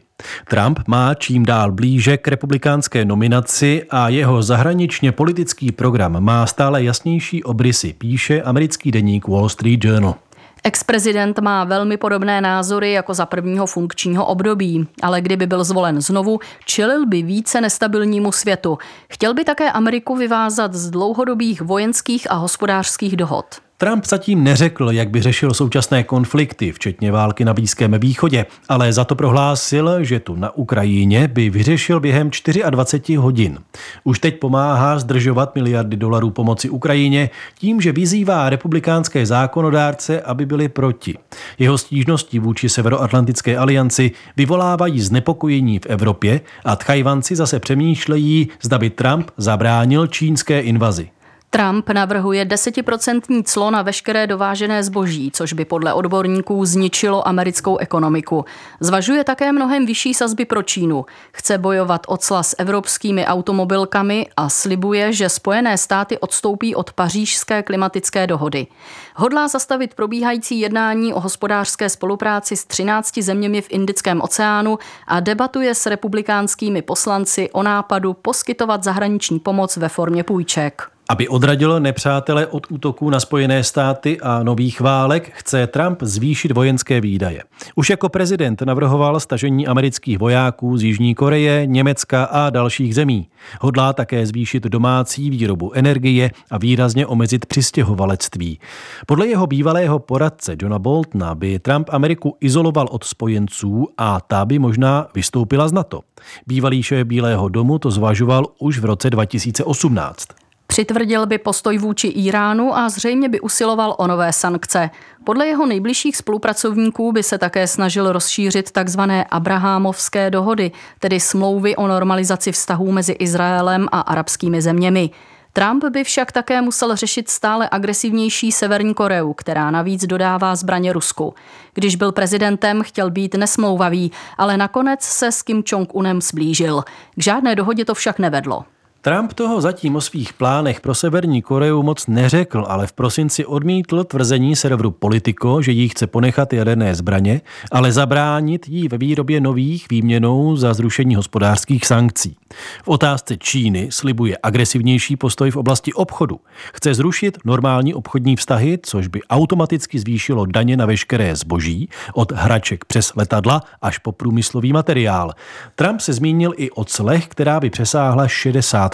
Trump 0.49 0.79
má 0.87 1.13
čím 1.13 1.45
dál 1.45 1.71
blíže 1.71 2.17
k 2.17 2.27
republikánské 2.27 3.05
nominaci 3.05 3.83
a 3.89 4.09
jeho 4.09 4.43
zahraničně 4.43 5.11
politický 5.11 5.71
program 5.71 6.23
má 6.23 6.45
stále 6.45 6.83
jasnější 6.83 7.43
obrysy, 7.43 7.93
píše 7.97 8.41
americký 8.41 8.91
deník 8.91 9.27
Wall 9.27 9.49
Street 9.49 9.85
Journal. 9.85 10.15
Ex-prezident 10.63 11.39
má 11.39 11.63
velmi 11.63 11.97
podobné 11.97 12.41
názory 12.41 12.91
jako 12.91 13.13
za 13.13 13.25
prvního 13.25 13.65
funkčního 13.65 14.25
období, 14.25 14.87
ale 15.01 15.21
kdyby 15.21 15.47
byl 15.47 15.63
zvolen 15.63 16.01
znovu, 16.01 16.39
čelil 16.65 17.05
by 17.05 17.21
více 17.21 17.61
nestabilnímu 17.61 18.31
světu. 18.31 18.77
Chtěl 19.09 19.33
by 19.33 19.43
také 19.43 19.71
Ameriku 19.71 20.15
vyvázat 20.15 20.73
z 20.73 20.89
dlouhodobých 20.89 21.61
vojenských 21.61 22.31
a 22.31 22.33
hospodářských 22.33 23.17
dohod. 23.17 23.45
Trump 23.81 24.05
zatím 24.07 24.43
neřekl, 24.43 24.91
jak 24.91 25.09
by 25.09 25.21
řešil 25.21 25.53
současné 25.53 26.03
konflikty, 26.03 26.71
včetně 26.71 27.11
války 27.11 27.45
na 27.45 27.53
Blízkém 27.53 27.99
východě, 27.99 28.45
ale 28.69 28.93
za 28.93 29.05
to 29.05 29.15
prohlásil, 29.15 30.03
že 30.03 30.19
tu 30.19 30.35
na 30.35 30.55
Ukrajině 30.55 31.27
by 31.27 31.49
vyřešil 31.49 31.99
během 31.99 32.29
24 32.69 33.15
hodin. 33.15 33.59
Už 34.03 34.19
teď 34.19 34.39
pomáhá 34.39 34.99
zdržovat 34.99 35.55
miliardy 35.55 35.97
dolarů 35.97 36.29
pomoci 36.29 36.69
Ukrajině 36.69 37.29
tím, 37.59 37.81
že 37.81 37.91
vyzývá 37.91 38.49
republikánské 38.49 39.25
zákonodárce, 39.25 40.21
aby 40.21 40.45
byli 40.45 40.69
proti. 40.69 41.17
Jeho 41.59 41.77
stížnosti 41.77 42.39
vůči 42.39 42.69
Severoatlantické 42.69 43.57
alianci 43.57 44.11
vyvolávají 44.37 45.01
znepokojení 45.01 45.79
v 45.79 45.85
Evropě 45.85 46.41
a 46.65 46.75
Tchajvanci 46.75 47.35
zase 47.35 47.59
přemýšlejí, 47.59 48.47
zda 48.61 48.77
by 48.77 48.89
Trump 48.89 49.31
zabránil 49.37 50.07
čínské 50.07 50.61
invazi. 50.61 51.09
Trump 51.53 51.89
navrhuje 51.89 52.45
desetiprocentní 52.45 53.43
clo 53.43 53.71
na 53.71 53.81
veškeré 53.81 54.27
dovážené 54.27 54.83
zboží, 54.83 55.31
což 55.33 55.53
by 55.53 55.65
podle 55.65 55.93
odborníků 55.93 56.65
zničilo 56.65 57.27
americkou 57.27 57.77
ekonomiku. 57.77 58.45
Zvažuje 58.79 59.23
také 59.23 59.51
mnohem 59.51 59.85
vyšší 59.85 60.13
sazby 60.13 60.45
pro 60.45 60.63
Čínu. 60.63 61.05
Chce 61.33 61.57
bojovat 61.57 62.01
ocla 62.07 62.43
s 62.43 62.55
evropskými 62.59 63.25
automobilkami 63.25 64.27
a 64.37 64.49
slibuje, 64.49 65.13
že 65.13 65.29
Spojené 65.29 65.77
státy 65.77 66.17
odstoupí 66.17 66.75
od 66.75 66.93
pařížské 66.93 67.63
klimatické 67.63 68.27
dohody. 68.27 68.67
Hodlá 69.15 69.47
zastavit 69.47 69.93
probíhající 69.93 70.59
jednání 70.59 71.13
o 71.13 71.19
hospodářské 71.19 71.89
spolupráci 71.89 72.55
s 72.57 72.65
13 72.65 73.17
zeměmi 73.17 73.61
v 73.61 73.67
Indickém 73.69 74.21
oceánu 74.21 74.79
a 75.07 75.19
debatuje 75.19 75.75
s 75.75 75.85
republikánskými 75.85 76.81
poslanci 76.81 77.49
o 77.51 77.63
nápadu 77.63 78.13
poskytovat 78.13 78.83
zahraniční 78.83 79.39
pomoc 79.39 79.77
ve 79.77 79.89
formě 79.89 80.23
půjček. 80.23 80.90
Aby 81.11 81.27
odradil 81.27 81.79
nepřátele 81.79 82.47
od 82.47 82.67
útoků 82.71 83.09
na 83.09 83.19
Spojené 83.19 83.63
státy 83.63 84.19
a 84.21 84.43
nových 84.43 84.81
válek, 84.81 85.31
chce 85.33 85.67
Trump 85.67 85.97
zvýšit 86.01 86.51
vojenské 86.51 87.01
výdaje. 87.01 87.43
Už 87.75 87.89
jako 87.89 88.09
prezident 88.09 88.61
navrhoval 88.61 89.19
stažení 89.19 89.67
amerických 89.67 90.19
vojáků 90.19 90.77
z 90.77 90.83
Jižní 90.83 91.15
Koreje, 91.15 91.65
Německa 91.65 92.23
a 92.23 92.49
dalších 92.49 92.95
zemí. 92.95 93.27
Hodlá 93.61 93.93
také 93.93 94.25
zvýšit 94.25 94.63
domácí 94.63 95.29
výrobu 95.29 95.71
energie 95.73 96.31
a 96.51 96.57
výrazně 96.57 97.07
omezit 97.07 97.45
přistěhovalectví. 97.45 98.59
Podle 99.07 99.27
jeho 99.27 99.47
bývalého 99.47 99.99
poradce 99.99 100.55
Johna 100.61 100.79
Boltona 100.79 101.35
by 101.35 101.59
Trump 101.59 101.89
Ameriku 101.91 102.37
izoloval 102.39 102.87
od 102.91 103.03
spojenců 103.03 103.87
a 103.97 104.21
ta 104.21 104.45
by 104.45 104.59
možná 104.59 105.07
vystoupila 105.15 105.67
z 105.67 105.71
NATO. 105.71 106.01
Bývalý 106.47 106.83
šéf 106.83 107.07
Bílého 107.07 107.49
domu 107.49 107.79
to 107.79 107.91
zvažoval 107.91 108.45
už 108.59 108.79
v 108.79 108.85
roce 108.85 109.09
2018. 109.09 110.40
Přitvrdil 110.71 111.25
by 111.25 111.37
postoj 111.37 111.77
vůči 111.77 112.07
Iránu 112.07 112.77
a 112.77 112.89
zřejmě 112.89 113.29
by 113.29 113.39
usiloval 113.39 113.95
o 113.97 114.07
nové 114.07 114.33
sankce. 114.33 114.89
Podle 115.23 115.47
jeho 115.47 115.65
nejbližších 115.65 116.17
spolupracovníků 116.17 117.11
by 117.11 117.23
se 117.23 117.37
také 117.37 117.67
snažil 117.67 118.11
rozšířit 118.11 118.71
tzv. 118.71 118.99
Abrahamovské 119.29 120.29
dohody, 120.29 120.71
tedy 120.99 121.19
smlouvy 121.19 121.75
o 121.75 121.87
normalizaci 121.87 122.51
vztahů 122.51 122.91
mezi 122.91 123.11
Izraelem 123.11 123.87
a 123.91 123.99
arabskými 123.99 124.61
zeměmi. 124.61 125.09
Trump 125.53 125.83
by 125.85 126.03
však 126.03 126.31
také 126.31 126.61
musel 126.61 126.95
řešit 126.95 127.29
stále 127.29 127.69
agresivnější 127.71 128.51
Severní 128.51 128.93
Koreu, 128.93 129.33
která 129.33 129.71
navíc 129.71 130.05
dodává 130.05 130.55
zbraně 130.55 130.93
Rusku. 130.93 131.33
Když 131.73 131.95
byl 131.95 132.11
prezidentem, 132.11 132.83
chtěl 132.83 133.11
být 133.11 133.35
nesmlouvavý, 133.35 134.11
ale 134.37 134.57
nakonec 134.57 135.01
se 135.01 135.31
s 135.31 135.41
Kim 135.41 135.61
Jong-unem 135.61 136.21
zblížil. 136.21 136.83
K 137.15 137.23
žádné 137.23 137.55
dohodě 137.55 137.85
to 137.85 137.93
však 137.93 138.19
nevedlo. 138.19 138.65
Trump 139.03 139.33
toho 139.33 139.61
zatím 139.61 139.95
o 139.95 140.01
svých 140.01 140.33
plánech 140.33 140.81
pro 140.81 140.95
Severní 140.95 141.41
Koreu 141.41 141.83
moc 141.83 142.07
neřekl, 142.07 142.65
ale 142.67 142.87
v 142.87 142.93
prosinci 142.93 143.45
odmítl 143.45 144.03
tvrzení 144.03 144.55
serveru 144.55 144.91
Politico, 144.91 145.61
že 145.61 145.71
jí 145.71 145.89
chce 145.89 146.07
ponechat 146.07 146.53
jaderné 146.53 146.95
zbraně, 146.95 147.41
ale 147.71 147.91
zabránit 147.91 148.69
jí 148.69 148.87
ve 148.87 148.97
výrobě 148.97 149.41
nových 149.41 149.89
výměnou 149.89 150.55
za 150.55 150.73
zrušení 150.73 151.15
hospodářských 151.15 151.85
sankcí. 151.85 152.35
V 152.83 152.87
otázce 152.87 153.37
Číny 153.37 153.87
slibuje 153.91 154.37
agresivnější 154.43 155.15
postoj 155.15 155.51
v 155.51 155.57
oblasti 155.57 155.93
obchodu. 155.93 156.39
Chce 156.73 156.93
zrušit 156.93 157.37
normální 157.45 157.93
obchodní 157.93 158.35
vztahy, 158.35 158.79
což 158.83 159.07
by 159.07 159.21
automaticky 159.29 159.99
zvýšilo 159.99 160.45
daně 160.45 160.77
na 160.77 160.85
veškeré 160.85 161.35
zboží, 161.35 161.89
od 162.13 162.31
hraček 162.31 162.85
přes 162.85 163.15
letadla 163.15 163.61
až 163.81 163.97
po 163.97 164.11
průmyslový 164.11 164.73
materiál. 164.73 165.31
Trump 165.75 166.01
se 166.01 166.13
zmínil 166.13 166.53
i 166.57 166.71
o 166.71 166.85
clech, 166.85 167.27
která 167.27 167.59
by 167.59 167.69
přesáhla 167.69 168.27
60 168.27 168.90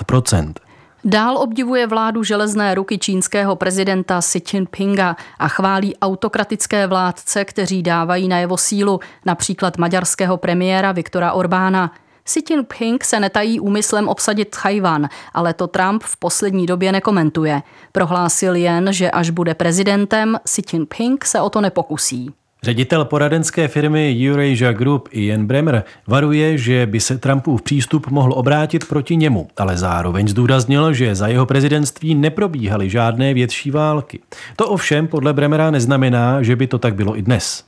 Dál 1.03 1.37
obdivuje 1.37 1.87
vládu 1.87 2.23
železné 2.23 2.75
ruky 2.75 2.97
čínského 2.97 3.55
prezidenta 3.55 4.19
Xi 4.19 4.41
Jinpinga 4.53 5.15
a 5.39 5.47
chválí 5.47 5.97
autokratické 5.97 6.87
vládce, 6.87 7.45
kteří 7.45 7.83
dávají 7.83 8.27
na 8.27 8.39
jeho 8.39 8.57
sílu, 8.57 8.99
například 9.25 9.77
maďarského 9.77 10.37
premiéra 10.37 10.91
Viktora 10.91 11.31
Orbána. 11.31 11.91
Xi 12.23 12.43
Jinping 12.49 13.03
se 13.03 13.19
netají 13.19 13.59
úmyslem 13.59 14.07
obsadit 14.07 14.49
Tchajvan, 14.49 15.09
ale 15.33 15.53
to 15.53 15.67
Trump 15.67 16.03
v 16.03 16.17
poslední 16.17 16.65
době 16.65 16.91
nekomentuje. 16.91 17.61
Prohlásil 17.91 18.55
jen, 18.55 18.93
že 18.93 19.11
až 19.11 19.29
bude 19.29 19.53
prezidentem, 19.53 20.39
Xi 20.43 20.61
Jinping 20.73 21.25
se 21.25 21.41
o 21.41 21.49
to 21.49 21.61
nepokusí. 21.61 22.33
Ředitel 22.63 23.05
poradenské 23.05 23.67
firmy 23.67 24.27
Eurasia 24.29 24.71
Group 24.71 25.09
Ian 25.11 25.45
Bremer 25.45 25.83
varuje, 26.07 26.57
že 26.57 26.85
by 26.85 26.99
se 26.99 27.17
Trumpův 27.17 27.61
přístup 27.61 28.07
mohl 28.07 28.33
obrátit 28.33 28.85
proti 28.85 29.15
němu, 29.15 29.47
ale 29.57 29.77
zároveň 29.77 30.27
zdůraznil, 30.27 30.93
že 30.93 31.15
za 31.15 31.27
jeho 31.27 31.45
prezidentství 31.45 32.15
neprobíhaly 32.15 32.89
žádné 32.89 33.33
větší 33.33 33.71
války. 33.71 34.19
To 34.55 34.69
ovšem 34.69 35.07
podle 35.07 35.33
Bremera 35.33 35.71
neznamená, 35.71 36.43
že 36.43 36.55
by 36.55 36.67
to 36.67 36.79
tak 36.79 36.95
bylo 36.95 37.17
i 37.17 37.21
dnes. 37.21 37.66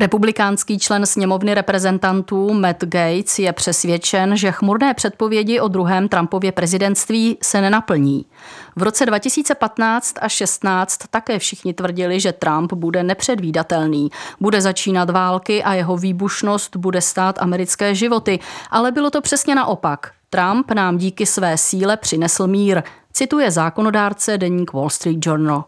Republikánský 0.00 0.78
člen 0.78 1.06
sněmovny 1.06 1.54
reprezentantů 1.54 2.54
Matt 2.54 2.84
Gates 2.84 3.38
je 3.38 3.52
přesvědčen, 3.52 4.36
že 4.36 4.52
chmurné 4.52 4.94
předpovědi 4.94 5.60
o 5.60 5.68
druhém 5.68 6.08
Trumpově 6.08 6.52
prezidentství 6.52 7.38
se 7.42 7.60
nenaplní. 7.60 8.26
V 8.76 8.82
roce 8.82 9.06
2015 9.06 10.14
a 10.20 10.28
16 10.28 11.00
také 11.10 11.38
všichni 11.38 11.74
tvrdili, 11.74 12.20
že 12.20 12.32
Trump 12.32 12.72
bude 12.72 13.02
nepředvídatelný, 13.02 14.10
bude 14.40 14.60
začínat 14.60 15.10
války 15.10 15.62
a 15.62 15.74
jeho 15.74 15.96
výbušnost 15.96 16.76
bude 16.76 17.00
stát 17.00 17.38
americké 17.42 17.94
životy, 17.94 18.38
ale 18.70 18.92
bylo 18.92 19.10
to 19.10 19.20
přesně 19.20 19.54
naopak. 19.54 20.12
Trump 20.30 20.70
nám 20.70 20.98
díky 20.98 21.26
své 21.26 21.56
síle 21.56 21.96
přinesl 21.96 22.46
mír, 22.46 22.82
cituje 23.12 23.50
zákonodárce 23.50 24.38
deník 24.38 24.72
Wall 24.72 24.90
Street 24.90 25.26
Journal. 25.26 25.64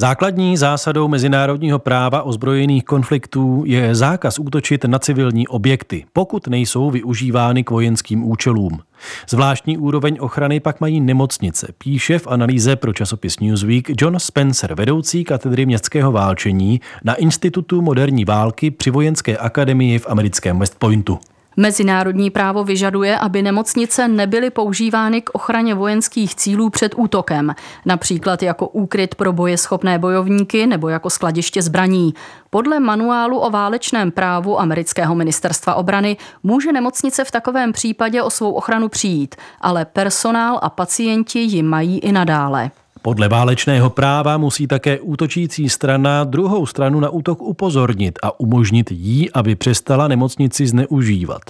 Základní 0.00 0.56
zásadou 0.56 1.08
mezinárodního 1.08 1.78
práva 1.78 2.22
ozbrojených 2.22 2.84
konfliktů 2.84 3.62
je 3.66 3.94
zákaz 3.94 4.38
útočit 4.38 4.84
na 4.84 4.98
civilní 4.98 5.48
objekty, 5.48 6.04
pokud 6.12 6.46
nejsou 6.48 6.90
využívány 6.90 7.64
k 7.64 7.70
vojenským 7.70 8.24
účelům. 8.24 8.80
Zvláštní 9.28 9.78
úroveň 9.78 10.16
ochrany 10.20 10.60
pak 10.60 10.80
mají 10.80 11.00
nemocnice, 11.00 11.72
píše 11.78 12.18
v 12.18 12.26
analýze 12.26 12.76
pro 12.76 12.92
časopis 12.92 13.40
Newsweek 13.40 13.90
John 14.00 14.18
Spencer, 14.18 14.74
vedoucí 14.74 15.24
katedry 15.24 15.66
městského 15.66 16.12
válčení 16.12 16.80
na 17.04 17.14
Institutu 17.14 17.82
moderní 17.82 18.24
války 18.24 18.70
při 18.70 18.90
Vojenské 18.90 19.36
akademii 19.36 19.98
v 19.98 20.06
americkém 20.08 20.58
West 20.58 20.78
Pointu. 20.78 21.18
Mezinárodní 21.60 22.30
právo 22.30 22.64
vyžaduje, 22.64 23.18
aby 23.18 23.42
nemocnice 23.42 24.08
nebyly 24.08 24.50
používány 24.50 25.22
k 25.22 25.30
ochraně 25.32 25.74
vojenských 25.74 26.34
cílů 26.34 26.70
před 26.70 26.92
útokem, 26.96 27.54
například 27.86 28.42
jako 28.42 28.68
úkryt 28.68 29.14
pro 29.14 29.32
bojeschopné 29.32 29.98
bojovníky 29.98 30.66
nebo 30.66 30.88
jako 30.88 31.10
skladiště 31.10 31.62
zbraní. 31.62 32.14
Podle 32.50 32.80
manuálu 32.80 33.38
o 33.38 33.50
válečném 33.50 34.10
právu 34.10 34.60
amerického 34.60 35.14
ministerstva 35.14 35.74
obrany 35.74 36.16
může 36.42 36.72
nemocnice 36.72 37.24
v 37.24 37.30
takovém 37.30 37.72
případě 37.72 38.22
o 38.22 38.30
svou 38.30 38.52
ochranu 38.52 38.88
přijít, 38.88 39.34
ale 39.60 39.84
personál 39.84 40.58
a 40.62 40.70
pacienti 40.70 41.38
ji 41.38 41.62
mají 41.62 41.98
i 41.98 42.12
nadále. 42.12 42.70
Podle 43.02 43.28
válečného 43.28 43.90
práva 43.90 44.38
musí 44.38 44.66
také 44.66 45.00
útočící 45.00 45.68
strana 45.68 46.24
druhou 46.24 46.66
stranu 46.66 47.00
na 47.00 47.10
útok 47.10 47.42
upozornit 47.42 48.18
a 48.22 48.40
umožnit 48.40 48.90
jí, 48.90 49.32
aby 49.32 49.56
přestala 49.56 50.08
nemocnici 50.08 50.66
zneužívat. 50.66 51.42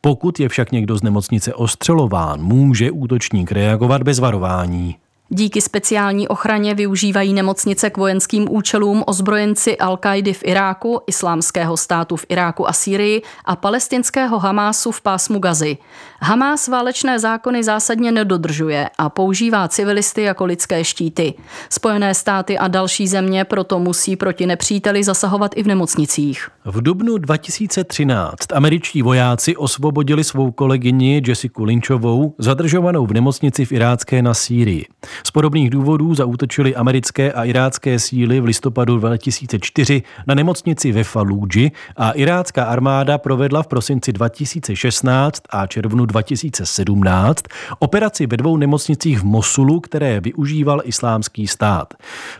Pokud 0.00 0.40
je 0.40 0.48
však 0.48 0.72
někdo 0.72 0.98
z 0.98 1.02
nemocnice 1.02 1.54
ostřelován, 1.54 2.42
může 2.42 2.90
útočník 2.90 3.52
reagovat 3.52 4.02
bez 4.02 4.18
varování. 4.18 4.96
Díky 5.30 5.60
speciální 5.60 6.28
ochraně 6.28 6.74
využívají 6.74 7.32
nemocnice 7.32 7.90
k 7.90 7.96
vojenským 7.96 8.46
účelům 8.50 9.04
ozbrojenci 9.06 9.76
Al-Kaidy 9.80 10.32
v 10.32 10.42
Iráku, 10.44 11.00
islámského 11.06 11.76
státu 11.76 12.16
v 12.16 12.26
Iráku 12.28 12.68
a 12.68 12.72
Sýrii 12.72 13.22
a 13.44 13.56
palestinského 13.56 14.38
Hamásu 14.38 14.92
v 14.92 15.00
pásmu 15.00 15.38
Gazy. 15.38 15.78
Hamás 16.20 16.68
válečné 16.68 17.18
zákony 17.18 17.64
zásadně 17.64 18.12
nedodržuje 18.12 18.90
a 18.98 19.08
používá 19.08 19.68
civilisty 19.68 20.22
jako 20.22 20.44
lidské 20.44 20.84
štíty. 20.84 21.34
Spojené 21.70 22.14
státy 22.14 22.58
a 22.58 22.68
další 22.68 23.08
země 23.08 23.44
proto 23.44 23.78
musí 23.78 24.16
proti 24.16 24.46
nepříteli 24.46 25.04
zasahovat 25.04 25.52
i 25.56 25.62
v 25.62 25.66
nemocnicích. 25.66 26.48
V 26.64 26.82
dubnu 26.82 27.18
2013 27.18 28.36
američtí 28.54 29.02
vojáci 29.02 29.56
osvobodili 29.56 30.24
svou 30.24 30.50
kolegyni 30.50 31.22
Jessica 31.26 31.62
Lynchovou, 31.62 32.34
zadržovanou 32.38 33.06
v 33.06 33.12
nemocnici 33.12 33.64
v 33.64 33.72
irácké 33.72 34.22
na 34.22 34.34
Sýrii. 34.34 34.84
Z 35.26 35.30
podobných 35.30 35.70
důvodů 35.70 36.14
zaútočili 36.14 36.76
americké 36.76 37.32
a 37.32 37.44
irácké 37.44 37.98
síly 37.98 38.40
v 38.40 38.44
listopadu 38.44 38.98
2004 38.98 40.02
na 40.26 40.34
nemocnici 40.34 40.92
ve 40.92 41.04
Fallúji 41.04 41.70
a 41.96 42.10
irácká 42.10 42.64
armáda 42.64 43.18
provedla 43.18 43.62
v 43.62 43.66
prosinci 43.66 44.12
2016 44.12 45.42
a 45.50 45.66
červnu 45.66 46.06
2017 46.06 47.44
operaci 47.78 48.26
ve 48.26 48.36
dvou 48.36 48.56
nemocnicích 48.56 49.20
v 49.20 49.24
Mosulu, 49.24 49.80
které 49.80 50.20
využíval 50.20 50.82
islámský 50.84 51.46
stát. 51.46 51.94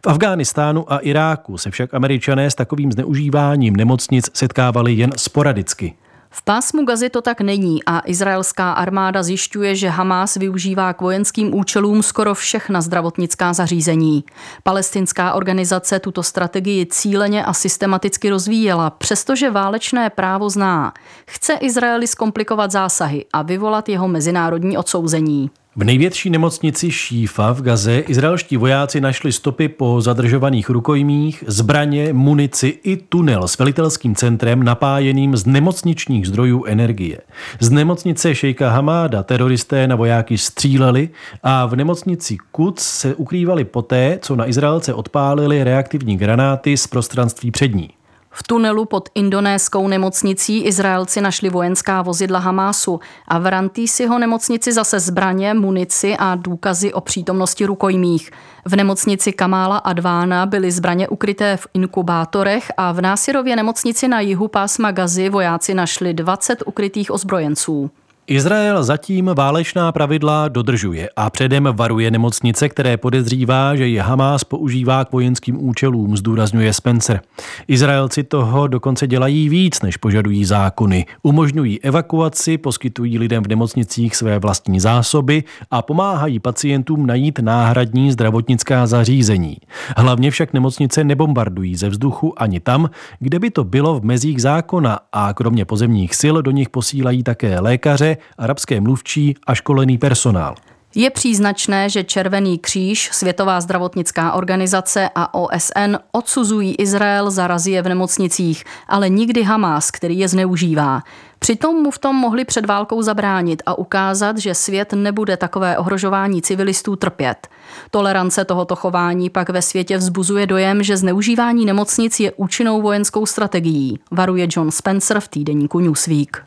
V 0.05 0.07
Afghánistánu 0.07 0.93
a 0.93 0.99
Iráku 0.99 1.59
se 1.59 1.71
však 1.71 1.95
američané 1.95 2.51
s 2.51 2.55
takovým 2.55 2.93
zneužíváním 2.93 3.77
nemocnic 3.77 4.31
setkávali 4.35 4.93
jen 4.95 5.11
sporadicky. 5.17 5.95
V 6.31 6.43
pásmu 6.43 6.85
Gazy 6.85 7.11
to 7.11 7.23
tak 7.23 7.41
není 7.41 7.85
a 7.85 8.03
izraelská 8.07 8.73
armáda 8.73 9.23
zjišťuje, 9.23 9.75
že 9.75 9.89
Hamás 9.89 10.37
využívá 10.37 10.93
k 10.93 11.01
vojenským 11.01 11.55
účelům 11.55 12.03
skoro 12.03 12.35
všechna 12.35 12.81
zdravotnická 12.81 13.53
zařízení. 13.53 14.25
Palestinská 14.63 15.33
organizace 15.33 16.01
tuto 16.01 16.23
strategii 16.23 16.87
cíleně 16.87 17.45
a 17.45 17.53
systematicky 17.53 18.31
rozvíjela, 18.31 18.91
přestože 18.91 19.51
válečné 19.51 20.11
právo 20.11 20.51
zná. 20.51 20.93
Chce 21.27 21.55
Izraeli 21.55 22.07
zkomplikovat 22.07 22.71
zásahy 22.71 23.25
a 23.33 23.43
vyvolat 23.43 23.89
jeho 23.89 24.09
mezinárodní 24.09 24.79
odsouzení. 24.79 25.51
V 25.79 25.85
největší 25.85 26.31
nemocnici 26.31 26.91
Šífa 26.91 27.53
v 27.53 27.63
Gaze 27.63 27.99
izraelští 27.99 28.57
vojáci 28.57 29.01
našli 29.01 29.33
stopy 29.33 29.69
po 29.69 30.01
zadržovaných 30.01 30.71
rukojmích, 30.71 31.45
zbraně, 31.47 32.13
munici 32.13 32.79
i 32.83 32.97
tunel 32.97 33.49
s 33.49 33.59
velitelským 33.59 34.15
centrem 34.15 34.63
napájeným 34.63 35.37
z 35.37 35.47
nemocničních 35.47 36.27
zdrojů 36.29 36.65
energie. 36.65 37.19
Z 37.61 37.71
nemocnice 37.71 38.35
šejka 38.35 38.71
Hamáda 38.71 39.23
teroristé 39.23 39.89
na 39.89 39.97
vojáky 39.97 40.39
stříleli 40.39 41.09
a 41.43 41.67
v 41.67 41.77
nemocnici 41.77 42.37
Kuc 42.53 42.81
se 42.81 43.15
ukrývali 43.15 43.65
poté, 43.65 44.19
co 44.23 44.37
na 44.37 44.49
Izraelce 44.49 44.95
odpálili 44.95 45.65
reaktivní 45.65 46.17
granáty 46.17 46.77
z 46.77 46.87
prostranství 46.87 47.51
před 47.51 47.75
ní. 47.75 47.98
V 48.39 48.43
tunelu 48.43 48.85
pod 48.85 49.09
indonéskou 49.15 49.89
nemocnicí 49.89 50.65
Izraelci 50.65 51.21
našli 51.21 51.51
vojenská 51.51 52.03
vozidla 52.03 52.39
Hamásu 52.39 53.01
a 53.29 53.39
v 53.39 53.47
Rantísiho 53.47 54.19
nemocnici 54.19 54.73
zase 54.73 55.01
zbraně, 55.01 55.55
munici 55.55 56.17
a 56.19 56.35
důkazy 56.35 56.93
o 56.93 57.01
přítomnosti 57.01 57.67
rukojmích. 57.67 58.31
V 58.65 58.77
nemocnici 58.77 59.33
Kamála 59.33 59.79
Advána 59.79 60.47
byly 60.47 60.71
zbraně 60.71 61.09
ukryté 61.09 61.57
v 61.57 61.67
inkubátorech 61.75 62.73
a 62.77 62.93
v 62.93 63.01
Násirově 63.01 63.57
nemocnici 63.57 64.09
na 64.09 64.21
jihu 64.21 64.49
pásma 64.49 64.91
Gazy 64.91 65.29
vojáci 65.29 65.75
našli 65.75 66.15
20 66.15 66.63
ukrytých 66.67 67.11
ozbrojenců. 67.11 67.91
Izrael 68.31 68.85
zatím 68.85 69.31
válečná 69.35 69.93
pravidla 69.93 70.49
dodržuje 70.49 71.09
a 71.17 71.31
předem 71.31 71.69
varuje 71.73 72.11
nemocnice, 72.11 72.69
které 72.69 72.97
podezřívá, 72.97 73.77
že 73.77 73.89
je 73.89 74.03
Hamás 74.03 74.45
používá 74.45 75.05
k 75.05 75.13
vojenským 75.13 75.65
účelům, 75.69 76.17
zdůrazňuje 76.17 76.73
Spencer. 76.73 77.21
Izraelci 77.69 78.25
toho 78.25 78.67
dokonce 78.67 79.07
dělají 79.07 79.49
víc, 79.49 79.83
než 79.83 79.97
požadují 79.97 80.45
zákony. 80.45 81.07
Umožňují 81.23 81.81
evakuaci, 81.83 82.59
poskytují 82.59 83.19
lidem 83.19 83.43
v 83.43 83.49
nemocnicích 83.49 84.17
své 84.17 84.39
vlastní 84.39 84.81
zásoby 84.81 85.45
a 85.71 85.83
pomáhají 85.83 86.39
pacientům 86.39 87.07
najít 87.07 87.39
náhradní 87.39 88.13
zdravotnická 88.13 88.87
zařízení. 88.87 89.57
Hlavně 89.97 90.31
však 90.31 90.53
nemocnice 90.53 91.05
nebombardují 91.05 91.77
ze 91.77 91.89
vzduchu 91.89 92.43
ani 92.43 92.61
tam, 92.61 92.91
kde 93.19 93.39
by 93.39 93.51
to 93.51 93.65
bylo 93.65 94.01
v 94.01 94.05
mezích 94.05 94.43
zákona 94.43 94.99
a 95.13 95.35
kromě 95.35 95.65
pozemních 95.65 96.15
sil 96.21 96.37
do 96.43 96.51
nich 96.51 96.69
posílají 96.69 97.23
také 97.23 97.61
lékaře, 97.61 98.18
arabské 98.39 98.81
mluvčí 98.81 99.35
a 99.47 99.55
školený 99.55 99.99
personál. 99.99 100.55
Je 100.95 101.11
příznačné, 101.11 101.89
že 101.89 102.05
Červený 102.05 102.59
kříž, 102.59 103.11
Světová 103.13 103.61
zdravotnická 103.61 104.33
organizace 104.33 105.11
a 105.15 105.35
OSN 105.35 105.97
odsuzují 106.13 106.75
Izrael 106.75 107.31
za 107.31 107.47
razie 107.47 107.83
v 107.83 107.89
nemocnicích, 107.89 108.65
ale 108.89 109.09
nikdy 109.09 109.43
Hamás, 109.43 109.91
který 109.91 110.19
je 110.19 110.29
zneužívá. 110.29 111.03
Přitom 111.39 111.83
mu 111.83 111.91
v 111.91 111.99
tom 111.99 112.17
mohli 112.17 112.45
před 112.45 112.67
válkou 112.67 113.03
zabránit 113.03 113.63
a 113.67 113.79
ukázat, 113.79 114.39
že 114.39 114.55
svět 114.55 114.93
nebude 114.93 115.37
takové 115.37 115.79
ohrožování 115.79 116.43
civilistů 116.43 116.97
trpět. 116.97 117.49
Tolerance 117.91 118.45
tohoto 118.45 118.77
chování 118.77 119.31
pak 119.31 119.51
ve 119.51 119.63
světě 119.63 119.97
vzbuzuje 119.97 120.47
dojem, 120.47 120.83
že 120.83 120.97
zneužívání 120.97 121.67
nemocnic 121.67 122.21
je 122.21 122.33
účinnou 122.33 122.83
vojenskou 122.83 123.27
strategií, 123.27 123.99
varuje 124.11 124.49
John 124.51 124.71
Spencer 124.71 125.21
v 125.21 125.29
týdeníku 125.29 125.81
Newsweek. 125.81 126.45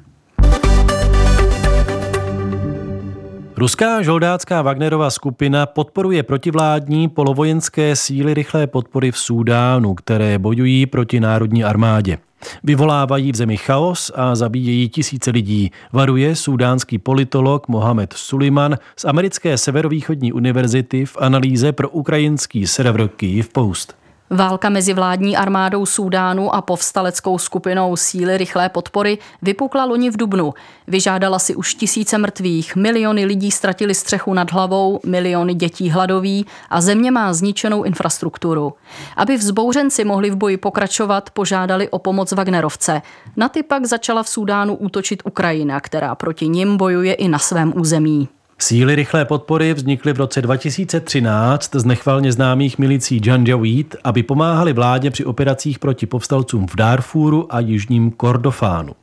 Ruská 3.62 4.02
žoldácká 4.02 4.62
Wagnerova 4.62 5.10
skupina 5.10 5.66
podporuje 5.66 6.24
protivládní 6.24 7.10
polovojenské 7.10 7.96
síly 7.96 8.34
rychlé 8.34 8.68
podpory 8.68 9.12
v 9.12 9.18
Súdánu, 9.18 9.94
které 9.94 10.40
bojují 10.40 10.86
proti 10.86 11.20
národní 11.20 11.64
armádě. 11.64 12.18
Vyvolávají 12.64 13.32
v 13.32 13.36
zemi 13.36 13.58
chaos 13.58 14.12
a 14.16 14.36
zabíjejí 14.36 14.90
tisíce 14.90 15.32
lidí, 15.32 15.72
varuje 15.94 16.36
sudánský 16.36 16.98
politolog 16.98 17.68
Mohamed 17.68 18.14
Suliman 18.14 18.78
z 18.96 19.06
americké 19.06 19.58
severovýchodní 19.58 20.34
univerzity 20.34 21.06
v 21.06 21.18
analýze 21.20 21.72
pro 21.72 21.90
ukrajinský 21.90 22.68
server 22.68 23.08
Kyiv 23.08 23.50
Post. 23.50 24.01
Válka 24.34 24.70
mezi 24.70 24.94
vládní 24.94 25.38
armádou 25.38 25.86
Súdánu 25.86 26.56
a 26.56 26.62
povstaleckou 26.62 27.38
skupinou 27.38 27.96
síly 27.96 28.38
rychlé 28.38 28.70
podpory 28.70 29.18
vypukla 29.42 29.86
loni 29.86 30.10
v 30.10 30.18
Dubnu. 30.18 30.54
Vyžádala 30.88 31.40
si 31.40 31.56
už 31.56 31.76
tisíce 31.76 32.18
mrtvých, 32.18 32.76
miliony 32.76 33.26
lidí 33.26 33.52
ztratili 33.52 33.96
střechu 33.96 34.34
nad 34.34 34.52
hlavou, 34.52 35.00
miliony 35.06 35.54
dětí 35.54 35.90
hladoví 35.90 36.46
a 36.70 36.82
země 36.82 37.12
má 37.12 37.34
zničenou 37.34 37.84
infrastrukturu. 37.84 38.74
Aby 39.18 39.38
vzbouřenci 39.38 40.04
mohli 40.04 40.30
v 40.30 40.36
boji 40.36 40.58
pokračovat, 40.58 41.30
požádali 41.30 41.90
o 41.90 42.00
pomoc 42.00 42.32
Wagnerovce. 42.32 43.02
Na 43.38 43.50
ty 43.50 43.64
pak 43.64 43.86
začala 43.86 44.24
v 44.24 44.30
Súdánu 44.30 44.76
útočit 44.76 45.22
Ukrajina, 45.26 45.80
která 45.80 46.16
proti 46.16 46.48
nim 46.48 46.78
bojuje 46.78 47.14
i 47.14 47.28
na 47.28 47.40
svém 47.40 47.74
území. 47.76 48.30
Síly 48.62 48.96
rychlé 48.96 49.26
podpory 49.26 49.74
vznikly 49.74 50.14
v 50.14 50.18
roce 50.18 50.42
2013 50.42 51.76
z 51.76 51.86
nechvalně 51.86 52.32
známých 52.32 52.78
milicí 52.78 53.22
Janjaweed, 53.26 53.96
aby 54.04 54.24
pomáhali 54.24 54.74
vládě 54.74 55.10
při 55.10 55.26
operacích 55.26 55.80
proti 55.80 56.06
povstalcům 56.06 56.68
v 56.68 56.76
Darfuru 56.76 57.56
a 57.56 57.60
jižním 57.60 58.12
Kordofánu. 58.12 58.94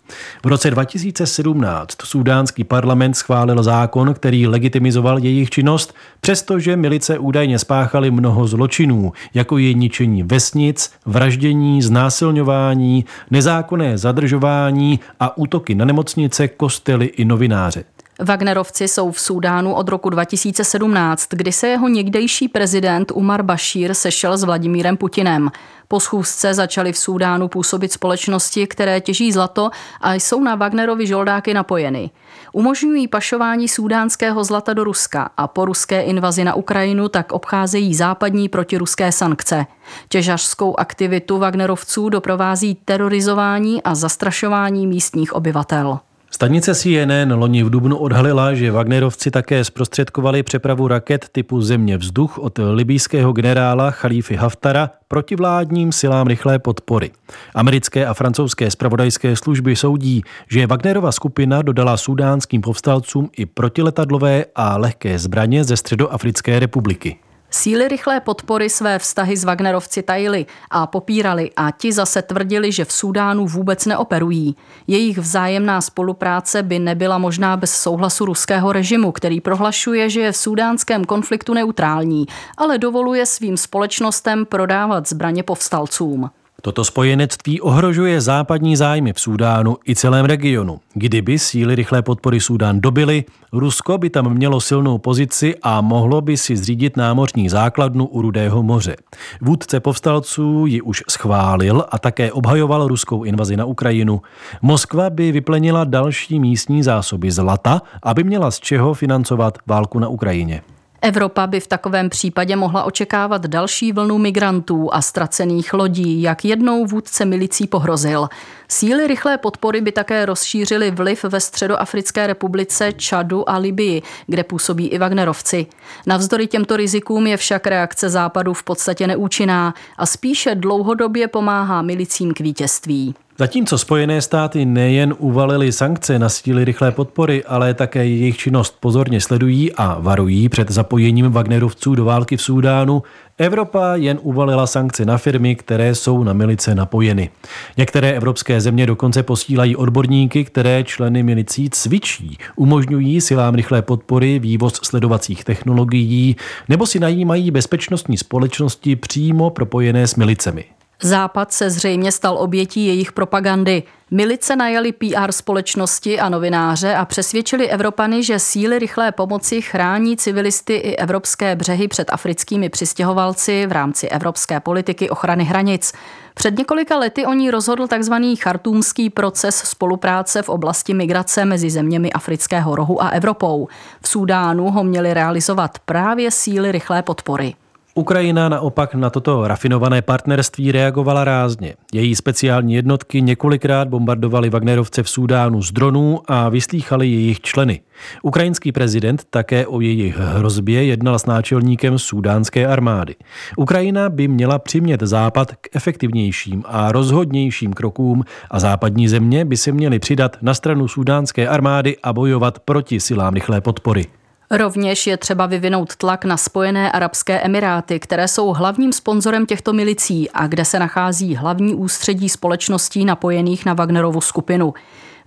V 0.45 0.47
roce 0.47 0.71
2017 0.71 1.97
sudánský 2.05 2.65
parlament 2.65 3.15
schválil 3.15 3.63
zákon, 3.63 4.15
který 4.15 4.47
legitimizoval 4.47 5.19
jejich 5.19 5.51
činnost, 5.51 5.95
přestože 6.21 6.77
milice 6.77 7.19
údajně 7.19 7.59
spáchaly 7.59 8.11
mnoho 8.11 8.47
zločinů, 8.47 9.13
jako 9.35 9.59
je 9.59 9.73
ničení 9.75 10.23
vesnic, 10.23 10.93
vraždění, 11.07 11.83
znásilňování, 11.83 13.05
nezákonné 13.31 13.99
zadržování 13.99 15.01
a 15.21 15.37
útoky 15.37 15.75
na 15.75 15.85
nemocnice, 15.85 16.49
kostely 16.49 17.07
i 17.07 17.25
novináře. 17.25 17.85
Wagnerovci 18.25 18.89
jsou 18.89 19.11
v 19.11 19.21
Súdánu 19.21 19.75
od 19.75 19.89
roku 19.89 20.11
2017, 20.11 21.27
kdy 21.31 21.53
se 21.53 21.69
jeho 21.69 21.89
někdejší 21.89 22.49
prezident 22.49 23.13
Umar 23.15 23.43
Bashir 23.43 23.95
sešel 23.95 24.39
s 24.39 24.45
Vladimírem 24.45 24.97
Putinem. 24.97 25.51
Po 25.89 26.01
schůzce 26.01 26.55
začaly 26.55 26.93
v 26.93 26.99
Súdánu 26.99 27.49
působit 27.49 27.93
společnosti, 27.93 28.67
které 28.67 29.01
těží 29.01 29.33
zlato 29.33 29.71
a 30.01 30.15
jsou 30.15 30.41
na 30.41 30.55
Wagnerovi 30.55 31.07
žoldáky 31.07 31.55
napojeny. 31.55 32.11
Umožňují 32.53 33.09
pašování 33.09 33.69
súdánského 33.69 34.45
zlata 34.45 34.75
do 34.75 34.85
Ruska 34.85 35.31
a 35.37 35.49
po 35.49 35.65
ruské 35.65 36.03
invazi 36.03 36.45
na 36.45 36.55
Ukrajinu 36.55 37.09
tak 37.09 37.33
obcházejí 37.33 37.95
západní 37.95 38.49
protiruské 38.49 39.13
sankce. 39.13 39.67
Těžařskou 40.09 40.81
aktivitu 40.81 41.39
Wagnerovců 41.39 42.09
doprovází 42.09 42.75
terorizování 42.85 43.83
a 43.83 43.95
zastrašování 43.95 44.87
místních 44.87 45.33
obyvatel. 45.33 45.99
Stanice 46.31 46.75
CNN 46.75 47.33
loni 47.35 47.63
v 47.63 47.71
Dubnu 47.71 47.97
odhalila, 47.97 48.55
že 48.55 48.71
Wagnerovci 48.71 49.31
také 49.31 49.65
zprostředkovali 49.65 50.43
přepravu 50.43 50.89
raket 50.89 51.29
typu 51.33 51.61
Země 51.61 51.97
vzduch 51.97 52.39
od 52.39 52.59
libýského 52.73 53.33
generála 53.33 53.91
Chalífy 53.91 54.37
Haftara 54.37 54.91
protivládním 55.09 55.93
silám 55.93 56.27
rychlé 56.27 56.59
podpory. 56.59 57.11
Americké 57.55 58.07
a 58.07 58.15
francouzské 58.15 58.71
spravodajské 58.71 59.37
služby 59.37 59.77
soudí, 59.77 60.23
že 60.51 60.67
Wagnerova 60.67 61.13
skupina 61.13 61.63
dodala 61.63 61.97
sudánským 61.97 62.61
povstalcům 62.61 63.31
i 63.37 63.47
protiletadlové 63.47 64.45
a 64.55 64.77
lehké 64.77 65.19
zbraně 65.19 65.65
ze 65.65 65.77
Středoafrické 65.77 66.61
republiky. 66.61 67.17
Síly 67.51 67.89
rychlé 67.89 68.21
podpory 68.21 68.71
své 68.71 68.99
vztahy 68.99 69.37
s 69.37 69.45
Wagnerovci 69.45 70.03
tajili 70.03 70.47
a 70.71 70.87
popírali 70.87 71.51
a 71.57 71.71
ti 71.71 71.93
zase 71.93 72.23
tvrdili, 72.23 72.73
že 72.73 72.85
v 72.85 72.93
Súdánu 72.93 73.47
vůbec 73.47 73.87
neoperují. 73.87 74.57
Jejich 74.87 75.19
vzájemná 75.19 75.81
spolupráce 75.81 76.63
by 76.63 76.79
nebyla 76.79 77.19
možná 77.19 77.57
bez 77.57 77.73
souhlasu 77.73 78.25
ruského 78.25 78.73
režimu, 78.73 79.13
který 79.13 79.41
prohlašuje, 79.41 80.11
že 80.11 80.21
je 80.21 80.33
v 80.33 80.37
súdánském 80.37 81.05
konfliktu 81.05 81.55
neutrální, 81.55 82.27
ale 82.57 82.79
dovoluje 82.79 83.27
svým 83.27 83.57
společnostem 83.57 84.47
prodávat 84.47 85.09
zbraně 85.09 85.43
povstalcům. 85.43 86.31
Toto 86.63 86.85
spojenectví 86.85 87.61
ohrožuje 87.61 88.21
západní 88.21 88.77
zájmy 88.77 89.13
v 89.13 89.21
Súdánu 89.21 89.77
i 89.89 89.95
celém 89.95 90.25
regionu. 90.25 90.81
Kdyby 90.95 91.39
síly 91.39 91.75
rychlé 91.75 92.03
podpory 92.03 92.41
Súdán 92.41 92.81
dobily, 92.81 93.25
Rusko 93.53 93.99
by 93.99 94.11
tam 94.11 94.35
mělo 94.35 94.61
silnou 94.61 94.99
pozici 94.99 95.55
a 95.63 95.81
mohlo 95.81 96.21
by 96.21 96.37
si 96.37 96.57
zřídit 96.57 96.97
námořní 96.97 97.49
základnu 97.49 98.07
u 98.07 98.23
Rudého 98.23 98.63
moře. 98.63 98.97
Vůdce 99.41 99.81
povstalců 99.81 100.67
ji 100.67 100.81
už 100.83 101.03
schválil 101.11 101.85
a 101.91 101.99
také 101.99 102.33
obhajoval 102.33 102.89
ruskou 102.89 103.25
invazi 103.25 103.57
na 103.57 103.65
Ukrajinu. 103.65 104.23
Moskva 104.63 105.11
by 105.11 105.33
vyplenila 105.33 105.85
další 105.85 106.41
místní 106.41 106.83
zásoby 106.83 107.31
zlata, 107.31 107.83
aby 108.03 108.25
měla 108.25 108.51
z 108.51 108.61
čeho 108.61 108.95
financovat 108.95 109.59
válku 109.67 109.99
na 109.99 110.09
Ukrajině. 110.09 110.63
Evropa 111.03 111.47
by 111.47 111.61
v 111.61 111.67
takovém 111.67 112.11
případě 112.11 112.57
mohla 112.57 112.85
očekávat 112.85 113.47
další 113.47 113.93
vlnu 113.93 114.19
migrantů 114.19 114.95
a 114.95 115.03
ztracených 115.03 115.73
lodí, 115.73 116.23
jak 116.23 116.45
jednou 116.45 116.87
vůdce 116.87 117.25
milicí 117.25 117.67
pohrozil. 117.67 118.29
Síly 118.69 119.07
rychlé 119.07 119.39
podpory 119.39 119.81
by 119.81 119.93
také 119.93 120.27
rozšířily 120.27 120.91
vliv 120.91 121.25
ve 121.25 121.41
Středoafrické 121.41 122.27
republice, 122.27 122.93
Čadu 122.93 123.51
a 123.51 123.57
Libii, 123.57 124.03
kde 124.27 124.45
působí 124.45 124.89
i 124.89 124.99
Wagnerovci. 124.99 125.67
Navzdory 126.07 126.47
těmto 126.47 126.77
rizikům 126.77 127.27
je 127.27 127.37
však 127.37 127.67
reakce 127.67 128.09
západu 128.09 128.55
v 128.55 128.63
podstatě 128.63 129.07
neúčinná 129.07 129.75
a 129.97 130.07
spíše 130.07 130.55
dlouhodobě 130.55 131.29
pomáhá 131.29 131.83
milicím 131.83 132.35
k 132.35 132.41
vítězství. 132.41 133.15
Zatímco 133.41 133.79
Spojené 133.79 134.23
státy 134.23 134.65
nejen 134.65 135.15
uvalily 135.19 135.73
sankce 135.73 136.19
na 136.19 136.29
síly 136.29 136.65
rychlé 136.65 136.93
podpory, 136.93 137.45
ale 137.45 137.75
také 137.75 138.07
jejich 138.07 138.37
činnost 138.37 138.77
pozorně 138.81 139.21
sledují 139.21 139.73
a 139.73 139.99
varují 140.01 140.49
před 140.49 140.71
zapojením 140.71 141.31
Wagnerovců 141.33 141.95
do 141.95 142.05
války 142.05 142.37
v 142.37 142.43
Súdánu, 142.43 143.03
Evropa 143.39 143.95
jen 143.95 144.19
uvalila 144.23 144.67
sankce 144.67 145.05
na 145.05 145.19
firmy, 145.19 145.57
které 145.57 145.95
jsou 145.95 146.23
na 146.25 146.33
milice 146.33 146.75
napojeny. 146.75 147.31
Některé 147.77 148.13
evropské 148.13 148.61
země 148.61 148.87
dokonce 148.87 149.23
posílají 149.23 149.77
odborníky, 149.77 150.45
které 150.45 150.85
členy 150.85 151.23
milicí 151.23 151.71
cvičí, 151.71 152.39
umožňují 152.57 153.21
silám 153.21 153.55
rychlé 153.55 153.83
podpory 153.83 154.39
vývoz 154.39 154.75
sledovacích 154.83 155.45
technologií 155.45 156.37
nebo 156.69 156.87
si 156.87 157.01
najímají 157.01 157.51
bezpečnostní 157.51 158.17
společnosti 158.17 158.97
přímo 158.97 159.51
propojené 159.51 160.07
s 160.07 160.15
milicemi. 160.15 160.65
Západ 161.03 161.53
se 161.53 161.71
zřejmě 161.71 162.13
stal 162.13 162.39
obětí 162.39 162.87
jejich 162.87 163.13
propagandy. 163.13 163.83
Milice 164.11 164.57
najali 164.57 164.93
PR 164.93 165.33
společnosti 165.33 166.21
a 166.21 166.29
novináře 166.29 166.95
a 166.95 167.05
přesvědčili 167.05 167.69
Evropany, 167.69 168.23
že 168.23 168.39
síly 168.39 168.79
rychlé 168.79 169.13
pomoci 169.13 169.63
chrání 169.63 170.17
civilisty 170.17 170.75
i 170.75 170.97
evropské 170.97 171.57
břehy 171.57 171.89
před 171.89 172.13
africkými 172.13 172.69
přistěhovalci 172.69 173.67
v 173.67 173.73
rámci 173.73 174.09
evropské 174.09 174.61
politiky 174.61 175.11
ochrany 175.11 175.45
hranic. 175.45 175.93
Před 176.35 176.59
několika 176.59 176.99
lety 176.99 177.27
o 177.27 177.33
ní 177.33 177.51
rozhodl 177.51 177.87
tzv. 177.87 178.15
chartúmský 178.41 179.11
proces 179.11 179.57
spolupráce 179.57 180.43
v 180.43 180.49
oblasti 180.49 180.95
migrace 180.95 181.45
mezi 181.45 181.71
zeměmi 181.71 182.13
Afrického 182.13 182.77
rohu 182.77 183.03
a 183.03 183.09
Evropou. 183.09 183.69
V 184.01 184.09
Súdánu 184.09 184.71
ho 184.71 184.85
měly 184.85 185.15
realizovat 185.15 185.79
právě 185.79 186.31
síly 186.31 186.73
rychlé 186.73 187.03
podpory. 187.03 187.55
Ukrajina 187.99 188.49
naopak 188.49 188.95
na 188.95 189.11
toto 189.11 189.49
rafinované 189.49 190.03
partnerství 190.03 190.73
reagovala 190.73 191.25
rázně. 191.25 191.75
Její 191.93 192.15
speciální 192.15 192.75
jednotky 192.75 193.23
několikrát 193.23 193.89
bombardovaly 193.89 194.51
Wagnerovce 194.51 195.03
v 195.03 195.09
Súdánu 195.09 195.63
z 195.63 195.73
dronů 195.73 196.21
a 196.27 196.49
vyslýchali 196.49 197.09
jejich 197.09 197.41
členy. 197.41 197.81
Ukrajinský 198.23 198.73
prezident 198.73 199.25
také 199.31 199.67
o 199.67 199.81
jejich 199.81 200.17
hrozbě 200.17 200.85
jednal 200.85 201.19
s 201.19 201.27
náčelníkem 201.27 201.99
súdánské 201.99 202.67
armády. 202.67 203.15
Ukrajina 203.57 204.09
by 204.09 204.29
měla 204.29 204.59
přimět 204.59 205.03
Západ 205.03 205.53
k 205.61 205.77
efektivnějším 205.77 206.65
a 206.67 206.93
rozhodnějším 206.93 207.73
krokům 207.73 208.25
a 208.51 208.61
západní 208.61 209.09
země 209.09 209.45
by 209.45 209.57
se 209.57 209.73
měly 209.73 209.99
přidat 209.99 210.37
na 210.43 210.55
stranu 210.55 210.89
súdánské 210.89 211.49
armády 211.49 211.97
a 212.03 212.13
bojovat 212.13 212.59
proti 212.59 213.01
silám 213.01 213.35
rychlé 213.35 213.61
podpory. 213.61 214.07
Rovněž 214.51 215.07
je 215.07 215.17
třeba 215.17 215.47
vyvinout 215.47 215.97
tlak 215.97 216.25
na 216.25 216.37
Spojené 216.37 216.93
arabské 216.93 217.41
emiráty, 217.41 218.01
které 218.01 218.29
jsou 218.29 218.49
hlavním 218.49 218.93
sponzorem 218.93 219.47
těchto 219.47 219.73
milicí 219.73 220.31
a 220.31 220.47
kde 220.47 220.65
se 220.65 220.79
nachází 220.79 221.35
hlavní 221.35 221.75
ústředí 221.75 222.29
společností 222.29 223.05
napojených 223.05 223.67
na 223.67 223.75
Wagnerovu 223.75 224.21
skupinu. 224.21 224.75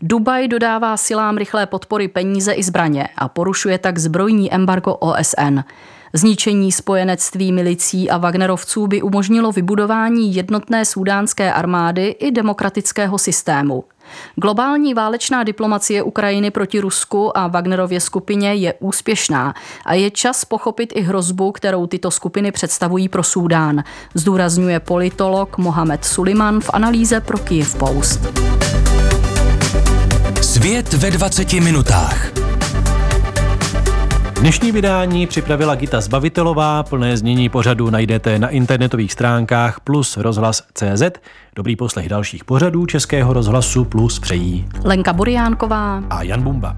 Dubaj 0.02 0.48
dodává 0.48 0.98
silám 0.98 1.38
rychlé 1.38 1.66
podpory 1.66 2.08
peníze 2.08 2.54
i 2.54 2.64
zbraně 2.64 3.10
a 3.18 3.28
porušuje 3.28 3.78
tak 3.78 3.98
zbrojní 3.98 4.54
embargo 4.54 4.96
OSN. 4.96 5.60
Zničení 6.14 6.72
spojenectví 6.72 7.52
milicí 7.52 8.10
a 8.10 8.18
Wagnerovců 8.18 8.88
by 8.88 9.02
umožnilo 9.02 9.52
vybudování 9.52 10.36
jednotné 10.36 10.86
sudánské 10.86 11.54
armády 11.54 12.08
i 12.08 12.32
demokratického 12.32 13.18
systému. 13.18 13.84
Globální 14.36 14.94
válečná 14.94 15.44
diplomacie 15.44 16.04
Ukrajiny 16.04 16.52
proti 16.52 16.80
Rusku 16.80 17.38
a 17.38 17.48
Wagnerově 17.48 18.00
skupině 18.00 18.54
je 18.54 18.74
úspěšná 18.80 19.54
a 19.86 19.94
je 19.94 20.12
čas 20.12 20.46
pochopit 20.46 20.94
i 20.96 21.02
hrozbu, 21.02 21.52
kterou 21.52 21.88
tyto 21.88 22.12
skupiny 22.12 22.52
představují 22.52 23.10
pro 23.10 23.24
Súdán, 23.24 23.84
zdůrazňuje 24.14 24.80
politolog 24.80 25.58
Mohamed 25.58 26.06
Suliman 26.06 26.62
v 26.62 26.70
analýze 26.74 27.22
pro 27.22 27.38
Kiev 27.38 27.76
Post. 27.76 28.20
Svět 30.42 30.94
ve 30.94 31.12
20 31.12 31.54
minutách. 31.54 32.51
Dnešní 34.42 34.72
vydání 34.72 35.28
připravila 35.28 35.76
Gita 35.76 36.02
Zbavitelová, 36.02 36.84
plné 36.84 37.18
znění 37.18 37.50
pořadu 37.50 37.90
najdete 37.90 38.40
na 38.40 38.50
internetových 38.50 39.12
stránkách 39.12 39.80
plus 39.80 40.18
rozhlas.cz. 40.18 41.04
Dobrý 41.56 41.76
poslech 41.76 42.10
dalších 42.10 42.46
pořadů 42.46 42.86
Českého 42.86 43.34
rozhlasu 43.34 43.86
plus 43.86 44.20
přejí 44.20 44.66
Lenka 44.84 45.14
Buriánková 45.14 46.04
a 46.10 46.24
Jan 46.24 46.42
Bumba. 46.42 46.76